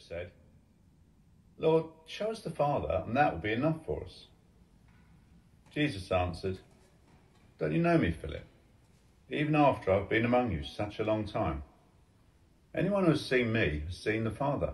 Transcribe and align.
Philip 0.00 0.22
said, 0.22 0.30
Lord, 1.58 1.84
show 2.06 2.30
us 2.30 2.40
the 2.40 2.50
Father, 2.50 3.02
and 3.06 3.16
that 3.16 3.32
will 3.32 3.40
be 3.40 3.52
enough 3.52 3.84
for 3.84 4.02
us. 4.04 4.26
Jesus 5.70 6.10
answered, 6.10 6.58
Don't 7.58 7.72
you 7.72 7.82
know 7.82 7.98
me, 7.98 8.10
Philip? 8.10 8.44
Even 9.30 9.54
after 9.54 9.92
I've 9.92 10.08
been 10.08 10.24
among 10.24 10.52
you 10.52 10.64
such 10.64 10.98
a 10.98 11.04
long 11.04 11.26
time. 11.26 11.62
Anyone 12.74 13.04
who 13.04 13.10
has 13.10 13.24
seen 13.24 13.52
me 13.52 13.82
has 13.86 13.96
seen 13.96 14.24
the 14.24 14.30
Father. 14.30 14.72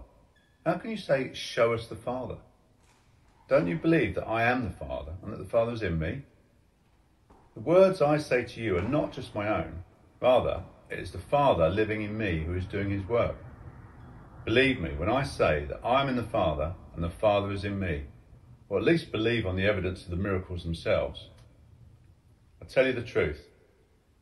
How 0.65 0.75
can 0.75 0.91
you 0.91 0.97
say, 0.97 1.33
Show 1.35 1.73
us 1.73 1.87
the 1.87 1.97
Father? 1.97 2.37
Don't 3.49 3.69
you 3.69 3.77
believe 3.77 4.15
that 4.15 4.27
I 4.27 4.45
am 4.45 4.65
the 4.65 4.71
Father 4.71 5.13
and 5.23 5.33
that 5.33 5.39
the 5.39 5.45
Father 5.45 5.73
is 5.73 5.83
in 5.83 5.99
me? 5.99 6.23
The 7.55 7.61
words 7.61 8.03
I 8.03 8.19
say 8.19 8.45
to 8.45 8.61
you 8.61 8.77
are 8.77 8.83
not 8.83 9.13
just 9.13 9.35
my 9.35 9.49
own, 9.49 9.85
rather, 10.21 10.63
it 10.91 10.99
is 10.99 11.11
the 11.11 11.19
Father 11.19 11.69
living 11.69 12.03
in 12.03 12.17
me 12.17 12.45
who 12.45 12.55
is 12.55 12.67
doing 12.67 12.91
his 12.91 13.07
work. 13.09 13.37
Believe 14.47 14.81
me 14.81 14.91
when 14.91 15.09
I 15.09 15.25
say 15.25 15.67
that 15.69 15.81
I 15.85 16.01
am 16.01 16.09
in 16.09 16.15
the 16.15 16.23
Father 16.23 16.75
and 16.95 17.03
the 17.03 17.11
Father 17.11 17.51
is 17.51 17.65
in 17.65 17.81
me, 17.81 18.05
or 18.69 18.79
at 18.79 18.85
least 18.85 19.11
believe 19.11 19.45
on 19.45 19.57
the 19.57 19.67
evidence 19.67 20.05
of 20.05 20.11
the 20.11 20.17
miracles 20.17 20.63
themselves. 20.63 21.31
I 22.63 22.65
tell 22.67 22.87
you 22.87 22.93
the 22.93 23.03
truth. 23.03 23.49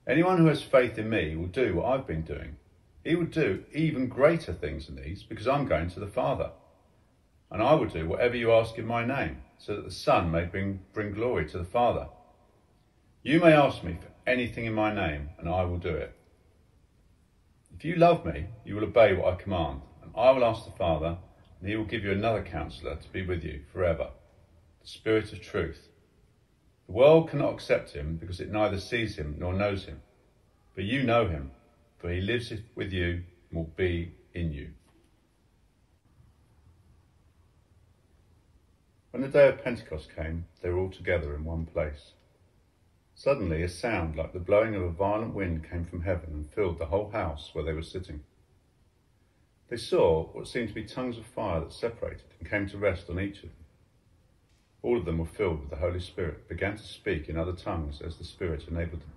Anyone 0.08 0.38
who 0.38 0.46
has 0.46 0.62
faith 0.62 0.96
in 0.96 1.10
me 1.10 1.36
will 1.36 1.48
do 1.48 1.74
what 1.74 1.84
I've 1.84 2.06
been 2.06 2.22
doing. 2.22 2.56
He 3.04 3.14
will 3.14 3.26
do 3.26 3.64
even 3.74 4.08
greater 4.08 4.54
things 4.54 4.86
than 4.86 4.96
these 4.96 5.22
because 5.22 5.46
I'm 5.46 5.66
going 5.66 5.90
to 5.90 6.00
the 6.00 6.06
Father. 6.06 6.52
And 7.50 7.62
I 7.62 7.74
will 7.74 7.84
do 7.84 8.08
whatever 8.08 8.34
you 8.34 8.50
ask 8.50 8.78
in 8.78 8.86
my 8.86 9.04
name, 9.04 9.42
so 9.58 9.76
that 9.76 9.84
the 9.84 9.90
Son 9.90 10.30
may 10.30 10.46
bring, 10.46 10.80
bring 10.94 11.12
glory 11.12 11.46
to 11.50 11.58
the 11.58 11.64
Father. 11.64 12.08
You 13.22 13.40
may 13.40 13.52
ask 13.52 13.84
me 13.84 13.98
for 14.00 14.08
anything 14.26 14.64
in 14.64 14.72
my 14.72 14.90
name, 14.94 15.28
and 15.38 15.50
I 15.50 15.64
will 15.64 15.76
do 15.76 15.94
it. 15.94 16.16
If 17.76 17.84
you 17.84 17.96
love 17.96 18.24
me, 18.24 18.46
you 18.64 18.74
will 18.74 18.84
obey 18.84 19.12
what 19.12 19.34
I 19.34 19.36
command, 19.36 19.82
and 19.93 19.93
I 20.16 20.30
will 20.30 20.44
ask 20.44 20.64
the 20.64 20.70
Father, 20.70 21.18
and 21.60 21.68
he 21.68 21.74
will 21.76 21.84
give 21.84 22.04
you 22.04 22.12
another 22.12 22.42
counselor 22.42 22.96
to 22.96 23.08
be 23.12 23.26
with 23.26 23.42
you 23.42 23.62
forever, 23.72 24.10
the 24.80 24.86
Spirit 24.86 25.32
of 25.32 25.40
truth. 25.40 25.88
The 26.86 26.92
world 26.92 27.30
cannot 27.30 27.54
accept 27.54 27.90
him 27.90 28.16
because 28.16 28.40
it 28.40 28.52
neither 28.52 28.78
sees 28.78 29.16
him 29.16 29.36
nor 29.38 29.52
knows 29.52 29.86
him. 29.86 30.02
But 30.74 30.84
you 30.84 31.02
know 31.02 31.26
him, 31.26 31.50
for 31.98 32.12
he 32.12 32.20
lives 32.20 32.52
with 32.74 32.92
you 32.92 33.24
and 33.50 33.58
will 33.58 33.72
be 33.76 34.12
in 34.34 34.52
you. 34.52 34.70
When 39.10 39.22
the 39.22 39.28
day 39.28 39.48
of 39.48 39.62
Pentecost 39.62 40.14
came, 40.14 40.46
they 40.60 40.68
were 40.68 40.78
all 40.78 40.90
together 40.90 41.34
in 41.34 41.44
one 41.44 41.66
place. 41.66 42.12
Suddenly, 43.14 43.62
a 43.62 43.68
sound 43.68 44.16
like 44.16 44.32
the 44.32 44.40
blowing 44.40 44.74
of 44.74 44.82
a 44.82 44.90
violent 44.90 45.34
wind 45.34 45.68
came 45.70 45.84
from 45.84 46.02
heaven 46.02 46.30
and 46.32 46.50
filled 46.50 46.78
the 46.78 46.86
whole 46.86 47.10
house 47.10 47.50
where 47.52 47.64
they 47.64 47.72
were 47.72 47.82
sitting. 47.82 48.24
They 49.68 49.76
saw 49.76 50.26
what 50.32 50.46
seemed 50.46 50.68
to 50.68 50.74
be 50.74 50.84
tongues 50.84 51.18
of 51.18 51.26
fire 51.26 51.60
that 51.60 51.72
separated 51.72 52.24
and 52.38 52.48
came 52.48 52.68
to 52.68 52.78
rest 52.78 53.08
on 53.08 53.18
each 53.18 53.36
of 53.36 53.42
them. 53.42 53.64
All 54.82 54.98
of 54.98 55.06
them 55.06 55.18
were 55.18 55.24
filled 55.24 55.60
with 55.60 55.70
the 55.70 55.76
Holy 55.76 56.00
Spirit, 56.00 56.48
began 56.48 56.76
to 56.76 56.82
speak 56.82 57.28
in 57.28 57.38
other 57.38 57.54
tongues 57.54 58.02
as 58.02 58.16
the 58.16 58.24
Spirit 58.24 58.68
enabled 58.68 59.00
them. 59.00 59.10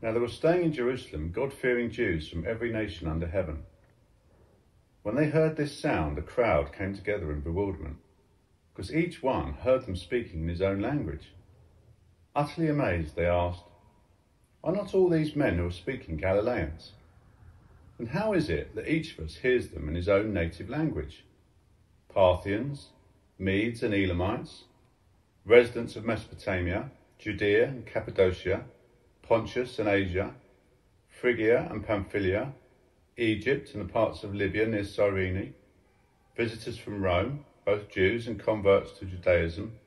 Now 0.00 0.12
there 0.12 0.20
were 0.20 0.28
staying 0.28 0.66
in 0.66 0.72
Jerusalem 0.72 1.32
God 1.32 1.52
fearing 1.52 1.90
Jews 1.90 2.28
from 2.28 2.46
every 2.46 2.70
nation 2.70 3.08
under 3.08 3.26
heaven. 3.26 3.64
When 5.02 5.16
they 5.16 5.30
heard 5.30 5.56
this 5.56 5.76
sound, 5.76 6.16
the 6.16 6.22
crowd 6.22 6.72
came 6.72 6.94
together 6.94 7.32
in 7.32 7.40
bewilderment, 7.40 7.96
because 8.72 8.94
each 8.94 9.22
one 9.22 9.54
heard 9.54 9.84
them 9.86 9.96
speaking 9.96 10.42
in 10.42 10.48
his 10.48 10.62
own 10.62 10.80
language. 10.80 11.32
Utterly 12.36 12.68
amazed, 12.68 13.16
they 13.16 13.26
asked, 13.26 13.64
Are 14.62 14.72
not 14.72 14.94
all 14.94 15.08
these 15.08 15.34
men 15.34 15.58
who 15.58 15.66
are 15.66 15.72
speaking 15.72 16.16
Galileans? 16.16 16.92
And 17.98 18.08
how 18.08 18.32
is 18.32 18.50
it 18.50 18.74
that 18.74 18.88
each 18.88 19.16
of 19.16 19.24
us 19.24 19.36
hears 19.36 19.68
them 19.68 19.88
in 19.88 19.94
his 19.94 20.08
own 20.08 20.32
native 20.32 20.68
language? 20.68 21.24
Parthians, 22.08 22.88
Medes 23.38 23.82
and 23.82 23.94
Elamites, 23.94 24.64
residents 25.44 25.94
of 25.96 26.04
Mesopotamia, 26.04 26.90
Judea 27.18 27.68
and 27.68 27.86
Cappadocia, 27.86 28.64
Pontus 29.22 29.78
and 29.78 29.88
Asia, 29.88 30.34
Phrygia 31.08 31.68
and 31.70 31.86
Pamphylia, 31.86 32.52
Egypt 33.16 33.74
and 33.74 33.88
the 33.88 33.92
parts 33.92 34.24
of 34.24 34.34
Libya 34.34 34.66
near 34.66 34.84
Cyrene, 34.84 35.54
visitors 36.36 36.76
from 36.76 37.02
Rome, 37.02 37.44
both 37.64 37.88
Jews 37.88 38.26
and 38.26 38.38
converts 38.38 38.92
to 38.98 39.04
Judaism, 39.04 39.78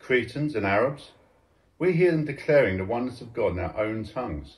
Cretans 0.00 0.56
and 0.56 0.66
Arabs. 0.66 1.12
We 1.78 1.92
hear 1.92 2.10
them 2.10 2.24
declaring 2.24 2.78
the 2.78 2.84
wonders 2.84 3.20
of 3.20 3.32
God 3.32 3.52
in 3.52 3.60
our 3.60 3.76
own 3.78 4.04
tongues. 4.04 4.56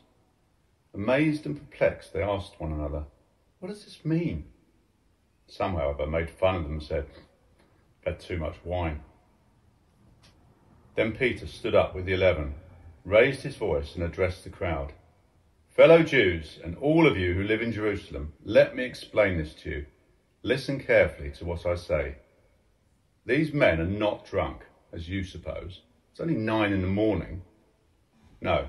Amazed 0.95 1.47
and 1.47 1.57
perplexed, 1.57 2.13
they 2.13 2.23
asked 2.23 2.59
one 2.59 2.73
another, 2.73 3.05
What 3.59 3.69
does 3.69 3.85
this 3.85 4.05
mean? 4.05 4.47
Some, 5.47 5.75
however, 5.75 6.07
made 6.07 6.31
fun 6.31 6.57
of 6.57 6.63
them 6.65 6.73
and 6.75 6.83
said, 6.83 7.07
had 8.05 8.19
too 8.19 8.39
much 8.39 8.57
wine. 8.65 9.01
Then 10.97 11.13
Peter 11.13 11.47
stood 11.47 11.75
up 11.75 11.95
with 11.95 12.07
the 12.07 12.13
eleven, 12.13 12.55
raised 13.05 13.43
his 13.43 13.57
voice, 13.57 13.95
and 13.95 14.03
addressed 14.03 14.45
the 14.45 14.51
crowd. 14.51 14.93
Fellow 15.69 16.03
Jews, 16.03 16.59
and 16.63 16.77
all 16.79 17.07
of 17.07 17.17
you 17.17 17.35
who 17.35 17.43
live 17.43 17.63
in 17.63 17.73
Jerusalem, 17.73 18.33
let 18.45 18.75
me 18.75 18.85
explain 18.85 19.39
this 19.39 19.55
to 19.55 19.71
you. 19.71 19.87
Listen 20.43 20.81
carefully 20.81 21.31
to 21.33 21.45
what 21.45 21.67
I 21.67 21.75
say. 21.77 22.17
These 23.27 23.53
men 23.53 23.81
are 23.81 23.85
not 23.85 24.27
drunk, 24.27 24.63
as 24.93 25.09
you 25.09 25.23
suppose. 25.25 25.83
It's 26.11 26.21
only 26.21 26.35
nine 26.35 26.73
in 26.73 26.81
the 26.81 26.89
morning. 26.89 27.43
No, 28.41 28.69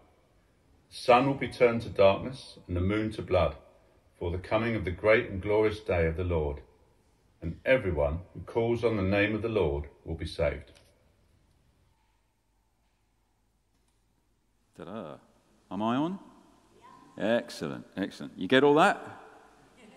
Sun 0.93 1.25
will 1.25 1.35
be 1.35 1.47
turned 1.47 1.81
to 1.83 1.89
darkness 1.89 2.59
and 2.67 2.75
the 2.75 2.81
moon 2.81 3.11
to 3.13 3.21
blood 3.21 3.55
for 4.19 4.29
the 4.29 4.37
coming 4.37 4.75
of 4.75 4.83
the 4.83 4.91
great 4.91 5.29
and 5.29 5.41
glorious 5.41 5.79
day 5.79 6.05
of 6.05 6.17
the 6.17 6.23
Lord 6.25 6.59
and 7.41 7.57
everyone 7.65 8.19
who 8.33 8.41
calls 8.41 8.83
on 8.83 8.97
the 8.97 9.01
name 9.01 9.33
of 9.33 9.41
the 9.41 9.49
Lord 9.49 9.85
will 10.03 10.15
be 10.15 10.25
saved. 10.25 10.73
Ta-da. 14.77 15.15
Am 15.71 15.81
I 15.81 15.95
on? 15.95 16.19
Excellent, 17.17 17.85
excellent. 17.95 18.33
You 18.37 18.49
get 18.49 18.63
all 18.63 18.75
that? 18.75 19.01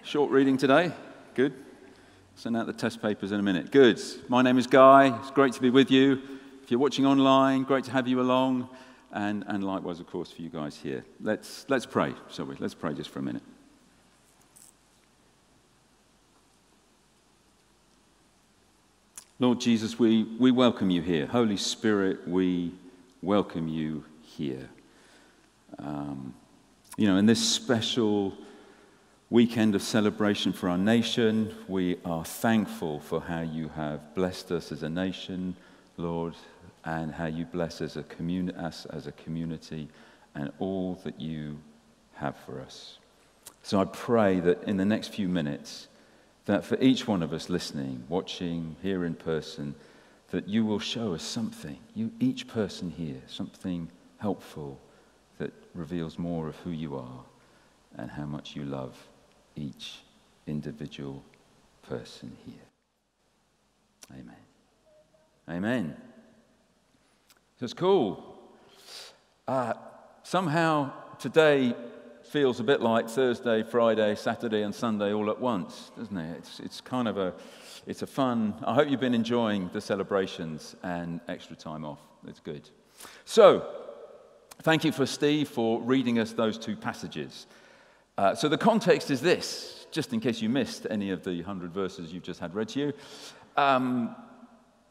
Short 0.04 0.30
reading 0.30 0.56
today? 0.56 0.92
Good. 1.34 1.54
Send 2.36 2.56
out 2.56 2.66
the 2.66 2.72
test 2.72 3.02
papers 3.02 3.32
in 3.32 3.40
a 3.40 3.42
minute. 3.42 3.72
Good. 3.72 4.00
My 4.28 4.42
name 4.42 4.58
is 4.58 4.68
Guy. 4.68 5.18
It's 5.18 5.32
great 5.32 5.54
to 5.54 5.60
be 5.60 5.70
with 5.70 5.90
you. 5.90 6.20
If 6.62 6.70
you're 6.70 6.80
watching 6.80 7.04
online, 7.04 7.64
great 7.64 7.84
to 7.84 7.90
have 7.90 8.06
you 8.06 8.20
along. 8.20 8.68
And, 9.14 9.44
and 9.46 9.62
likewise, 9.62 10.00
of 10.00 10.08
course, 10.08 10.32
for 10.32 10.42
you 10.42 10.48
guys 10.48 10.76
here. 10.76 11.04
Let's, 11.20 11.64
let's 11.68 11.86
pray, 11.86 12.14
shall 12.32 12.46
we? 12.46 12.56
Let's 12.56 12.74
pray 12.74 12.94
just 12.94 13.10
for 13.10 13.20
a 13.20 13.22
minute. 13.22 13.42
Lord 19.38 19.60
Jesus, 19.60 20.00
we, 20.00 20.24
we 20.40 20.50
welcome 20.50 20.90
you 20.90 21.00
here. 21.00 21.26
Holy 21.26 21.56
Spirit, 21.56 22.26
we 22.26 22.72
welcome 23.22 23.68
you 23.68 24.04
here. 24.22 24.68
Um, 25.78 26.34
you 26.96 27.06
know, 27.06 27.16
in 27.16 27.26
this 27.26 27.48
special 27.48 28.36
weekend 29.30 29.76
of 29.76 29.82
celebration 29.82 30.52
for 30.52 30.68
our 30.68 30.78
nation, 30.78 31.54
we 31.68 31.98
are 32.04 32.24
thankful 32.24 32.98
for 32.98 33.20
how 33.20 33.42
you 33.42 33.68
have 33.70 34.12
blessed 34.16 34.50
us 34.50 34.72
as 34.72 34.82
a 34.82 34.88
nation, 34.88 35.54
Lord, 35.96 36.34
and 36.84 37.12
how 37.12 37.26
you 37.26 37.44
bless 37.46 37.80
communi- 37.80 38.56
us 38.56 38.86
as 38.86 39.06
a 39.06 39.12
community 39.12 39.88
and 40.34 40.52
all 40.58 41.00
that 41.04 41.20
you 41.20 41.58
have 42.14 42.36
for 42.36 42.60
us. 42.60 42.98
So 43.62 43.80
I 43.80 43.84
pray 43.84 44.40
that 44.40 44.64
in 44.64 44.76
the 44.76 44.84
next 44.84 45.08
few 45.08 45.28
minutes, 45.28 45.88
that 46.44 46.64
for 46.64 46.76
each 46.80 47.08
one 47.08 47.22
of 47.22 47.32
us 47.32 47.48
listening, 47.48 48.04
watching, 48.08 48.76
here 48.82 49.04
in 49.04 49.14
person, 49.14 49.74
that 50.30 50.48
you 50.48 50.64
will 50.64 50.78
show 50.78 51.14
us 51.14 51.22
something, 51.22 51.78
you, 51.94 52.12
each 52.20 52.46
person 52.46 52.90
here, 52.90 53.22
something 53.26 53.88
helpful 54.18 54.78
that 55.38 55.52
reveals 55.74 56.18
more 56.18 56.48
of 56.48 56.56
who 56.56 56.70
you 56.70 56.96
are 56.96 57.24
and 57.96 58.10
how 58.10 58.24
much 58.24 58.54
you 58.54 58.64
love 58.64 58.96
each 59.56 60.00
individual 60.46 61.22
person 61.88 62.36
here. 62.44 62.54
Amen. 64.12 64.36
Amen. 65.48 65.96
It's 67.64 67.72
cool. 67.72 68.22
Uh, 69.48 69.72
somehow 70.22 70.92
today 71.18 71.74
feels 72.24 72.60
a 72.60 72.62
bit 72.62 72.82
like 72.82 73.08
Thursday, 73.08 73.62
Friday, 73.62 74.16
Saturday, 74.16 74.60
and 74.64 74.74
Sunday 74.74 75.14
all 75.14 75.30
at 75.30 75.40
once, 75.40 75.90
doesn't 75.96 76.14
it? 76.14 76.36
It's, 76.36 76.60
it's 76.60 76.80
kind 76.82 77.08
of 77.08 77.16
a, 77.16 77.32
it's 77.86 78.02
a 78.02 78.06
fun, 78.06 78.54
I 78.66 78.74
hope 78.74 78.90
you've 78.90 79.00
been 79.00 79.14
enjoying 79.14 79.70
the 79.72 79.80
celebrations 79.80 80.76
and 80.82 81.22
extra 81.26 81.56
time 81.56 81.86
off. 81.86 82.00
It's 82.28 82.38
good. 82.38 82.68
So, 83.24 83.66
thank 84.60 84.84
you 84.84 84.92
for 84.92 85.06
Steve 85.06 85.48
for 85.48 85.80
reading 85.80 86.18
us 86.18 86.32
those 86.32 86.58
two 86.58 86.76
passages. 86.76 87.46
Uh, 88.18 88.34
so, 88.34 88.50
the 88.50 88.58
context 88.58 89.10
is 89.10 89.22
this, 89.22 89.86
just 89.90 90.12
in 90.12 90.20
case 90.20 90.42
you 90.42 90.50
missed 90.50 90.86
any 90.90 91.12
of 91.12 91.24
the 91.24 91.36
100 91.36 91.72
verses 91.72 92.12
you've 92.12 92.24
just 92.24 92.40
had 92.40 92.54
read 92.54 92.68
to 92.68 92.80
you. 92.80 92.92
Um, 93.56 94.14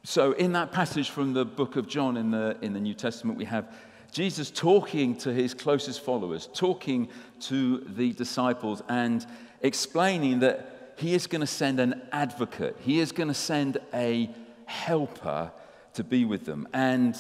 so, 0.06 0.34
in 0.34 0.52
that 0.52 0.74
passage 0.74 1.10
from 1.10 1.32
the 1.32 1.46
book 1.46 1.78
of 1.78 1.88
John 1.88 2.18
in 2.18 2.32
the, 2.32 2.58
in 2.62 2.74
the 2.74 2.80
New 2.80 2.94
Testament, 2.94 3.38
we 3.38 3.46
have 3.46 3.74
Jesus 4.12 4.52
talking 4.52 5.16
to 5.20 5.32
his 5.32 5.54
closest 5.54 6.02
followers, 6.02 6.50
talking 6.54 7.08
to 7.42 7.78
the 7.78 8.12
disciples, 8.12 8.84
and 8.90 9.26
explaining 9.62 10.40
that 10.40 10.94
he 10.98 11.14
is 11.14 11.26
going 11.26 11.40
to 11.40 11.48
send 11.48 11.80
an 11.80 12.02
advocate, 12.12 12.76
he 12.82 13.00
is 13.00 13.14
going 13.14 13.30
to 13.30 13.34
send 13.34 13.78
a 13.94 14.30
helper 14.66 15.54
to 15.94 16.04
be 16.04 16.26
with 16.26 16.44
them. 16.44 16.68
And 16.74 17.18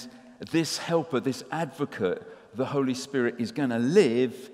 this 0.51 0.77
helper, 0.77 1.21
this 1.21 1.45
advocate, 1.51 2.21
the 2.53 2.65
Holy 2.65 2.95
Spirit, 2.95 3.35
is 3.39 3.53
going 3.53 3.69
to 3.69 3.79
live 3.79 4.51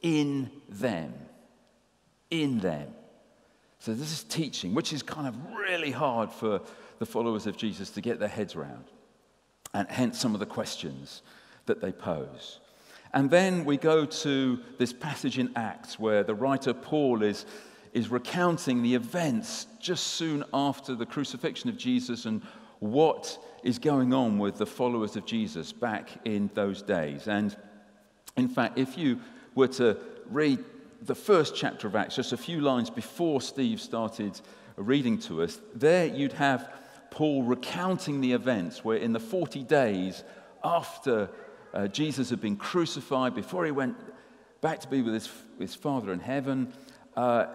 in 0.00 0.50
them. 0.70 1.12
In 2.30 2.58
them. 2.58 2.88
So, 3.80 3.92
this 3.92 4.12
is 4.12 4.24
teaching, 4.24 4.72
which 4.72 4.94
is 4.94 5.02
kind 5.02 5.28
of 5.28 5.36
really 5.52 5.90
hard 5.90 6.32
for 6.32 6.62
the 6.98 7.06
followers 7.06 7.46
of 7.46 7.56
Jesus 7.56 7.90
to 7.90 8.00
get 8.00 8.18
their 8.18 8.28
heads 8.28 8.54
around, 8.54 8.84
and 9.74 9.88
hence 9.88 10.18
some 10.18 10.34
of 10.34 10.40
the 10.40 10.46
questions 10.46 11.22
that 11.66 11.80
they 11.80 11.92
pose. 11.92 12.60
And 13.12 13.30
then 13.30 13.64
we 13.64 13.76
go 13.76 14.04
to 14.04 14.58
this 14.78 14.92
passage 14.92 15.38
in 15.38 15.50
Acts 15.56 15.98
where 15.98 16.22
the 16.22 16.34
writer 16.34 16.74
Paul 16.74 17.22
is, 17.22 17.46
is 17.92 18.10
recounting 18.10 18.82
the 18.82 18.94
events 18.94 19.66
just 19.80 20.08
soon 20.08 20.44
after 20.52 20.94
the 20.94 21.06
crucifixion 21.06 21.70
of 21.70 21.78
Jesus 21.78 22.26
and 22.26 22.42
what 22.78 23.38
is 23.62 23.78
going 23.78 24.12
on 24.12 24.38
with 24.38 24.58
the 24.58 24.66
followers 24.66 25.16
of 25.16 25.24
Jesus 25.24 25.72
back 25.72 26.10
in 26.24 26.50
those 26.54 26.82
days. 26.82 27.26
And 27.26 27.56
in 28.36 28.48
fact, 28.48 28.78
if 28.78 28.98
you 28.98 29.20
were 29.54 29.68
to 29.68 29.96
read 30.30 30.62
the 31.02 31.14
first 31.14 31.56
chapter 31.56 31.86
of 31.86 31.96
Acts, 31.96 32.16
just 32.16 32.32
a 32.32 32.36
few 32.36 32.60
lines 32.60 32.90
before 32.90 33.40
Steve 33.40 33.80
started 33.80 34.38
reading 34.76 35.18
to 35.20 35.42
us, 35.42 35.58
there 35.74 36.06
you'd 36.06 36.34
have 36.34 36.70
Paul 37.16 37.44
recounting 37.44 38.20
the 38.20 38.32
events 38.32 38.84
where 38.84 38.98
in 38.98 39.14
the 39.14 39.18
40 39.18 39.64
days 39.64 40.22
after 40.62 41.30
uh, 41.72 41.86
Jesus 41.86 42.28
had 42.28 42.42
been 42.42 42.56
crucified, 42.56 43.34
before 43.34 43.64
he 43.64 43.70
went 43.70 43.96
back 44.60 44.80
to 44.80 44.88
be 44.88 45.00
with 45.00 45.14
his, 45.14 45.30
his 45.58 45.74
Father 45.74 46.12
in 46.12 46.20
heaven, 46.20 46.74
uh, 47.16 47.46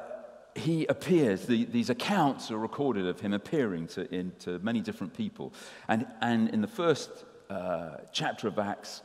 he 0.55 0.87
appears. 0.87 1.45
The, 1.45 1.65
these 1.65 1.91
accounts 1.91 2.49
are 2.49 2.57
recorded 2.57 3.05
of 3.05 3.19
him 3.19 3.33
appearing 3.33 3.85
to, 3.89 4.11
in, 4.11 4.31
to 4.39 4.57
many 4.63 4.81
different 4.81 5.15
people. 5.15 5.53
And, 5.87 6.07
and 6.21 6.49
in 6.49 6.61
the 6.61 6.67
first 6.67 7.11
uh, 7.47 7.97
chapter 8.11 8.47
of 8.47 8.57
Acts, 8.57 9.03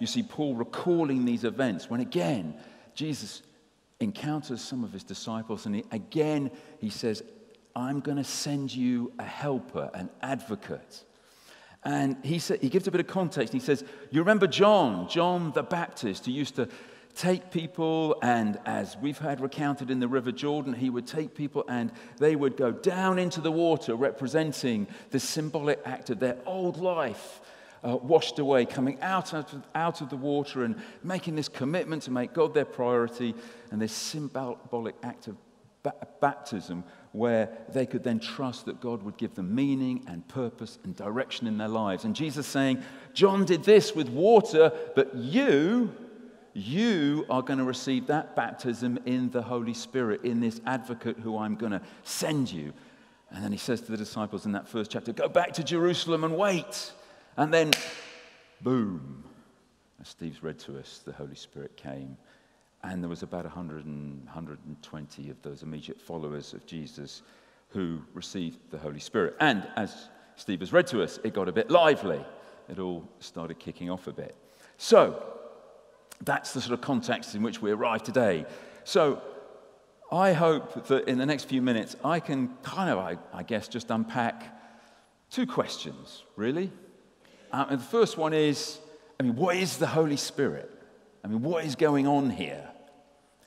you 0.00 0.08
see 0.08 0.24
Paul 0.24 0.56
recalling 0.56 1.24
these 1.24 1.44
events 1.44 1.88
when 1.88 2.00
again 2.00 2.54
Jesus 2.96 3.42
encounters 4.00 4.62
some 4.62 4.82
of 4.82 4.92
his 4.92 5.04
disciples, 5.04 5.66
and 5.66 5.76
he, 5.76 5.84
again 5.92 6.50
he 6.80 6.90
says, 6.90 7.22
I'm 7.74 8.00
going 8.00 8.18
to 8.18 8.24
send 8.24 8.74
you 8.74 9.12
a 9.18 9.24
helper, 9.24 9.90
an 9.94 10.10
advocate. 10.22 11.04
And 11.84 12.16
he, 12.24 12.38
sa- 12.38 12.56
he 12.60 12.68
gives 12.68 12.86
a 12.86 12.90
bit 12.90 13.00
of 13.00 13.06
context. 13.06 13.52
He 13.52 13.60
says, 13.60 13.84
You 14.10 14.20
remember 14.20 14.46
John, 14.46 15.08
John 15.08 15.52
the 15.52 15.62
Baptist, 15.62 16.26
who 16.26 16.32
used 16.32 16.56
to 16.56 16.68
take 17.14 17.50
people, 17.50 18.16
and 18.22 18.58
as 18.64 18.96
we've 18.96 19.18
had 19.18 19.40
recounted 19.40 19.90
in 19.90 20.00
the 20.00 20.08
River 20.08 20.32
Jordan, 20.32 20.72
he 20.72 20.90
would 20.90 21.06
take 21.06 21.34
people 21.34 21.64
and 21.68 21.92
they 22.18 22.36
would 22.36 22.56
go 22.56 22.72
down 22.72 23.18
into 23.18 23.40
the 23.40 23.52
water, 23.52 23.94
representing 23.94 24.86
the 25.10 25.20
symbolic 25.20 25.80
act 25.84 26.10
of 26.10 26.20
their 26.20 26.36
old 26.46 26.78
life. 26.78 27.40
Uh, 27.84 27.96
washed 27.96 28.38
away, 28.38 28.64
coming 28.64 28.96
out, 29.00 29.34
out 29.34 29.52
of, 29.52 29.66
out 29.74 30.00
of 30.00 30.08
the 30.08 30.16
water 30.16 30.62
and 30.62 30.80
making 31.02 31.34
this 31.34 31.48
commitment 31.48 32.00
to 32.00 32.12
make 32.12 32.32
God 32.32 32.54
their 32.54 32.64
priority, 32.64 33.34
and 33.72 33.82
this 33.82 33.92
symbolic 33.92 34.94
act 35.02 35.26
of 35.26 35.36
ba- 35.82 36.06
baptism 36.20 36.84
where 37.12 37.50
they 37.68 37.84
could 37.84 38.02
then 38.02 38.18
trust 38.18 38.64
that 38.66 38.80
God 38.80 39.02
would 39.02 39.18
give 39.18 39.34
them 39.34 39.54
meaning 39.54 40.04
and 40.06 40.26
purpose 40.28 40.78
and 40.82 40.96
direction 40.96 41.46
in 41.46 41.58
their 41.58 41.68
lives. 41.68 42.04
And 42.04 42.16
Jesus 42.16 42.46
saying, 42.46 42.82
John 43.12 43.44
did 43.44 43.64
this 43.64 43.94
with 43.94 44.08
water, 44.08 44.72
but 44.94 45.14
you, 45.14 45.94
you 46.54 47.26
are 47.28 47.42
going 47.42 47.58
to 47.58 47.64
receive 47.64 48.06
that 48.06 48.34
baptism 48.34 48.98
in 49.04 49.30
the 49.30 49.42
Holy 49.42 49.74
Spirit, 49.74 50.24
in 50.24 50.40
this 50.40 50.60
advocate 50.66 51.18
who 51.18 51.36
I'm 51.36 51.54
going 51.54 51.72
to 51.72 51.82
send 52.02 52.50
you. 52.50 52.72
And 53.30 53.44
then 53.44 53.52
he 53.52 53.58
says 53.58 53.82
to 53.82 53.90
the 53.90 53.96
disciples 53.96 54.46
in 54.46 54.52
that 54.52 54.68
first 54.68 54.90
chapter, 54.90 55.12
Go 55.12 55.28
back 55.28 55.52
to 55.54 55.64
Jerusalem 55.64 56.24
and 56.24 56.36
wait. 56.36 56.92
And 57.36 57.52
then, 57.52 57.72
boom, 58.62 59.24
as 60.00 60.08
Steve's 60.08 60.42
read 60.42 60.58
to 60.60 60.78
us, 60.78 61.00
the 61.04 61.12
Holy 61.12 61.34
Spirit 61.34 61.76
came 61.76 62.16
and 62.84 63.02
there 63.02 63.08
was 63.08 63.22
about 63.22 63.44
100 63.44 63.84
and 63.84 64.24
120 64.24 65.30
of 65.30 65.40
those 65.42 65.62
immediate 65.62 66.00
followers 66.00 66.52
of 66.52 66.66
Jesus 66.66 67.22
who 67.68 68.00
received 68.12 68.58
the 68.70 68.78
Holy 68.78 69.00
Spirit. 69.00 69.36
And 69.40 69.66
as 69.76 70.08
Steve 70.36 70.60
has 70.60 70.72
read 70.72 70.86
to 70.88 71.02
us, 71.02 71.18
it 71.24 71.32
got 71.32 71.48
a 71.48 71.52
bit 71.52 71.70
lively. 71.70 72.24
It 72.68 72.78
all 72.78 73.08
started 73.20 73.58
kicking 73.58 73.90
off 73.90 74.06
a 74.06 74.12
bit. 74.12 74.36
So, 74.76 75.22
that's 76.22 76.52
the 76.52 76.60
sort 76.60 76.74
of 76.74 76.80
context 76.80 77.34
in 77.34 77.42
which 77.42 77.60
we 77.62 77.70
arrive 77.70 78.02
today. 78.02 78.46
So, 78.84 79.22
I 80.10 80.32
hope 80.32 80.86
that 80.88 81.08
in 81.08 81.18
the 81.18 81.26
next 81.26 81.44
few 81.44 81.62
minutes 81.62 81.96
I 82.04 82.20
can 82.20 82.50
kind 82.62 82.90
of, 82.90 82.98
I, 82.98 83.16
I 83.32 83.42
guess, 83.42 83.68
just 83.68 83.90
unpack 83.90 84.44
two 85.30 85.46
questions, 85.46 86.24
really. 86.36 86.70
Um, 87.52 87.66
and 87.70 87.80
the 87.80 87.84
first 87.84 88.18
one 88.18 88.32
is 88.32 88.78
I 89.18 89.24
mean, 89.24 89.36
what 89.36 89.56
is 89.56 89.78
the 89.78 89.86
Holy 89.86 90.16
Spirit? 90.16 90.68
I 91.24 91.28
mean, 91.28 91.42
what 91.42 91.64
is 91.64 91.76
going 91.76 92.08
on 92.08 92.30
here? 92.30 92.68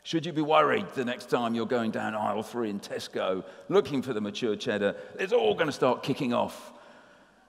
Should 0.06 0.24
you 0.28 0.34
be 0.34 0.44
worried 0.44 0.86
the 0.94 1.04
next 1.04 1.32
time 1.32 1.56
you're 1.56 1.66
going 1.66 1.90
down 1.90 2.14
aisle 2.14 2.44
three 2.44 2.70
in 2.70 2.80
Tesco 2.80 3.44
looking 3.70 4.04
for 4.04 4.14
the 4.14 4.22
mature 4.22 4.56
cheddar? 4.56 4.96
It's 5.18 5.34
all 5.34 5.56
going 5.56 5.66
to 5.66 5.74
start 5.74 6.04
kicking 6.04 6.32
off. 6.32 6.74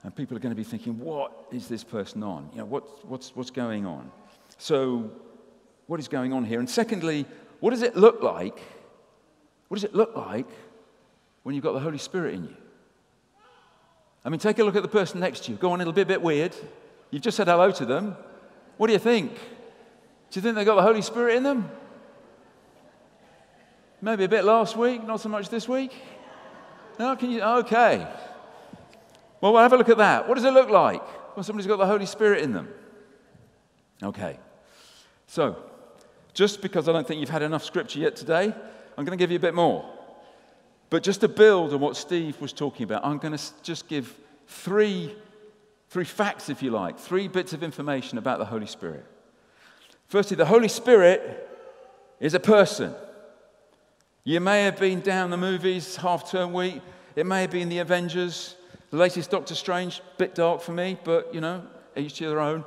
And 0.03 0.17
people 0.17 0.39
are 0.39 0.41
going 0.41 0.55
to 0.55 0.57
be 0.57 0.65
thinking, 0.65 0.99
what 0.99 1.49
is 1.53 1.69
this 1.69 1.85
person 1.85 2.23
on? 2.23 2.49
You 2.53 2.61
know, 2.61 2.65
what, 2.65 3.07
what's, 3.07 3.37
what's 3.37 3.51
going 3.51 3.85
on? 3.85 4.11
So, 4.57 5.11
what 5.87 6.01
is 6.01 6.09
going 6.09 6.33
on 6.33 6.47
here? 6.47 6.59
And 6.59 6.69
secondly, 6.69 7.27
what 7.61 7.73
does 7.73 7.83
it 7.83 7.95
look 7.95 8.23
like? 8.23 8.59
What 9.69 9.75
does 9.75 9.85
it 9.85 9.95
look 9.95 10.17
like 10.17 10.49
when 11.43 11.55
you've 11.55 11.65
got 11.65 11.75
the 11.75 11.81
Holy 11.81 11.99
Spirit 11.99 12.37
in 12.37 12.45
you? 12.45 12.57
I 14.25 14.31
mean, 14.31 14.41
take 14.41 14.59
a 14.61 14.65
look 14.65 14.77
at 14.77 14.83
the 14.83 14.89
person 14.89 15.21
next 15.21 15.45
to 15.45 15.53
you. 15.53 15.59
Go 15.59 15.73
on, 15.73 15.83
it'll 15.83 15.93
be 15.93 16.01
a 16.01 16.07
bit 16.07 16.23
weird. 16.23 16.57
You've 17.11 17.21
just 17.23 17.37
said 17.37 17.49
hello 17.49 17.71
to 17.73 17.85
them. 17.85 18.17
What 18.79 18.87
do 18.87 18.95
you 18.95 18.99
think? 18.99 19.35
Do 19.35 20.39
you 20.39 20.41
think 20.41 20.55
they've 20.55 20.65
got 20.65 20.77
the 20.77 20.83
Holy 20.83 21.03
Spirit 21.03 21.37
in 21.37 21.43
them? 21.43 21.71
Maybe 24.01 24.25
a 24.25 24.29
bit 24.29 24.45
last 24.45 24.77
week, 24.77 25.07
not 25.07 25.21
so 25.21 25.29
much 25.29 25.49
this 25.49 25.69
week. 25.69 25.93
No, 26.99 27.17
can 27.17 27.31
you? 27.31 27.43
Okay. 27.43 28.07
Well, 29.41 29.53
we'll 29.53 29.63
have 29.63 29.73
a 29.73 29.77
look 29.77 29.89
at 29.89 29.99
that. 29.99 30.29
What 30.29 30.35
does 30.35 30.45
it 30.45 30.53
look 30.53 30.71
like 30.71 31.03
when 31.37 31.45
somebody's 31.45 31.67
got 31.67 31.77
the 31.77 31.87
Holy 31.87 32.07
Spirit 32.07 32.43
in 32.43 32.53
them? 32.53 32.69
Okay. 34.03 34.39
So, 35.27 35.57
just 36.35 36.61
because 36.61 36.89
I 36.89 36.93
don't 36.93 37.07
think 37.07 37.21
you've 37.21 37.31
had 37.31 37.43
enough 37.43 37.65
scripture 37.65 37.99
yet 37.99 38.17
today, 38.17 38.55
I'm 38.97 39.05
going 39.05 39.17
to 39.19 39.23
give 39.23 39.31
you 39.31 39.37
a 39.37 39.41
bit 39.41 39.55
more. 39.55 39.85
But 40.91 41.03
just 41.03 41.21
to 41.23 41.29
build 41.29 41.73
on 41.73 41.81
what 41.81 41.97
Steve 41.97 42.41
was 42.41 42.53
talking 42.53 42.85
about, 42.85 43.05
I'm 43.05 43.19
going 43.19 43.37
to 43.37 43.45
just 43.63 43.89
give 43.89 44.15
three, 44.47 45.15
three 45.89 46.05
facts, 46.05 46.49
if 46.49 46.63
you 46.63 46.71
like, 46.71 46.99
three 46.99 47.29
bits 47.29 47.53
of 47.53 47.63
information 47.63 48.19
about 48.19 48.39
the 48.39 48.45
Holy 48.45 48.67
Spirit. 48.67 49.05
Firstly, 50.09 50.37
the 50.37 50.47
Holy 50.47 50.69
Spirit 50.69 51.49
is 52.21 52.35
a 52.35 52.41
person. 52.41 52.95
You 54.29 54.41
may 54.41 54.65
have 54.65 54.77
been 54.77 55.03
down 55.03 55.31
the 55.31 55.37
movies 55.37 55.95
half 55.95 56.33
term 56.33 56.53
week. 56.53 56.83
It 57.15 57.27
may 57.27 57.43
have 57.43 57.53
been 57.53 57.69
the 57.69 57.79
Avengers. 57.79 58.57
The 58.91 58.97
latest 58.97 59.31
Doctor 59.31 59.55
Strange, 59.55 60.03
bit 60.19 60.35
dark 60.35 60.63
for 60.63 60.73
me, 60.73 60.99
but 61.05 61.33
you 61.33 61.41
know, 61.41 61.63
each 61.97 62.15
to 62.15 62.29
their 62.29 62.41
own. 62.41 62.65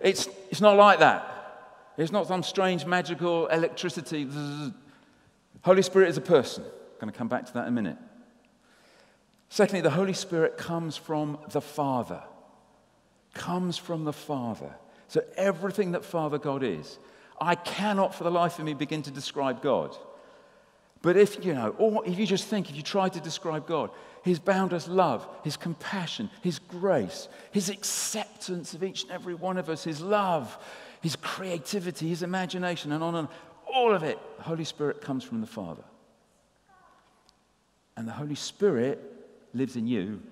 It's, 0.00 0.26
it's 0.50 0.62
not 0.62 0.78
like 0.78 1.00
that. 1.00 1.92
It's 1.98 2.12
not 2.12 2.28
some 2.28 2.42
strange 2.42 2.86
magical 2.86 3.46
electricity. 3.48 4.26
Holy 5.60 5.82
Spirit 5.82 6.08
is 6.08 6.16
a 6.16 6.22
person. 6.22 6.64
I'm 6.64 6.98
going 6.98 7.12
to 7.12 7.18
come 7.18 7.28
back 7.28 7.44
to 7.44 7.52
that 7.52 7.64
in 7.64 7.68
a 7.68 7.72
minute. 7.72 7.98
Secondly, 9.50 9.82
the 9.82 9.90
Holy 9.90 10.14
Spirit 10.14 10.56
comes 10.56 10.96
from 10.96 11.36
the 11.50 11.60
Father. 11.60 12.22
Comes 13.34 13.76
from 13.76 14.04
the 14.04 14.14
Father. 14.14 14.74
So 15.08 15.22
everything 15.36 15.92
that 15.92 16.06
Father 16.06 16.38
God 16.38 16.62
is, 16.62 16.98
I 17.38 17.54
cannot 17.54 18.14
for 18.14 18.24
the 18.24 18.30
life 18.30 18.58
of 18.58 18.64
me 18.64 18.72
begin 18.72 19.02
to 19.02 19.10
describe 19.10 19.60
God. 19.60 19.94
But 21.02 21.16
if, 21.16 21.44
you 21.44 21.52
know, 21.52 21.74
or 21.78 22.06
if 22.06 22.16
you 22.18 22.26
just 22.26 22.46
think, 22.46 22.70
if 22.70 22.76
you 22.76 22.82
try 22.82 23.08
to 23.08 23.20
describe 23.20 23.66
God, 23.66 23.90
His 24.22 24.38
boundless 24.38 24.86
love, 24.86 25.28
His 25.42 25.56
compassion, 25.56 26.30
His 26.42 26.60
grace, 26.60 27.28
His 27.50 27.68
acceptance 27.68 28.72
of 28.72 28.84
each 28.84 29.02
and 29.02 29.10
every 29.10 29.34
one 29.34 29.58
of 29.58 29.68
us, 29.68 29.82
His 29.82 30.00
love, 30.00 30.56
His 31.00 31.16
creativity, 31.16 32.08
His 32.08 32.22
imagination, 32.22 32.92
and 32.92 33.02
on 33.02 33.16
and 33.16 33.26
on. 33.28 33.34
all 33.74 33.92
of 33.92 34.04
it, 34.04 34.16
the 34.36 34.44
Holy 34.44 34.64
Spirit 34.64 35.00
comes 35.00 35.24
from 35.24 35.40
the 35.40 35.46
Father. 35.46 35.82
And 37.96 38.06
the 38.06 38.12
Holy 38.12 38.36
Spirit 38.36 39.02
lives 39.54 39.74
in 39.74 39.88
you 39.88 40.22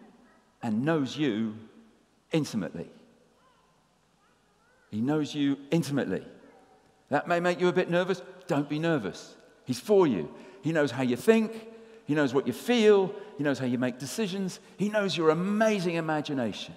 and 0.62 0.85
knows 0.85 1.17
you 1.17 1.57
intimately. 2.33 2.89
He 4.91 5.00
knows 5.00 5.35
you 5.35 5.59
intimately. 5.71 6.25
That 7.09 7.27
may 7.27 7.41
make 7.41 7.61
you 7.61 7.69
a 7.69 7.73
bit 7.73 7.91
nervous. 7.91 8.23
Don't 8.47 8.69
be 8.69 8.79
nervous. 8.79 9.35
He's 9.65 9.81
for 9.81 10.07
you. 10.07 10.33
He 10.62 10.73
knows 10.73 10.90
how 10.90 11.02
you 11.02 11.17
think, 11.17 11.69
He 12.07 12.14
knows 12.14 12.35
what 12.35 12.47
you 12.47 12.52
feel, 12.52 13.14
He 13.38 13.45
knows 13.45 13.59
how 13.59 13.67
you 13.67 13.79
make 13.79 13.99
decisions, 13.99 14.61
He 14.76 14.88
knows 14.88 15.17
your 15.17 15.31
amazing 15.31 15.95
imagination. 15.95 16.75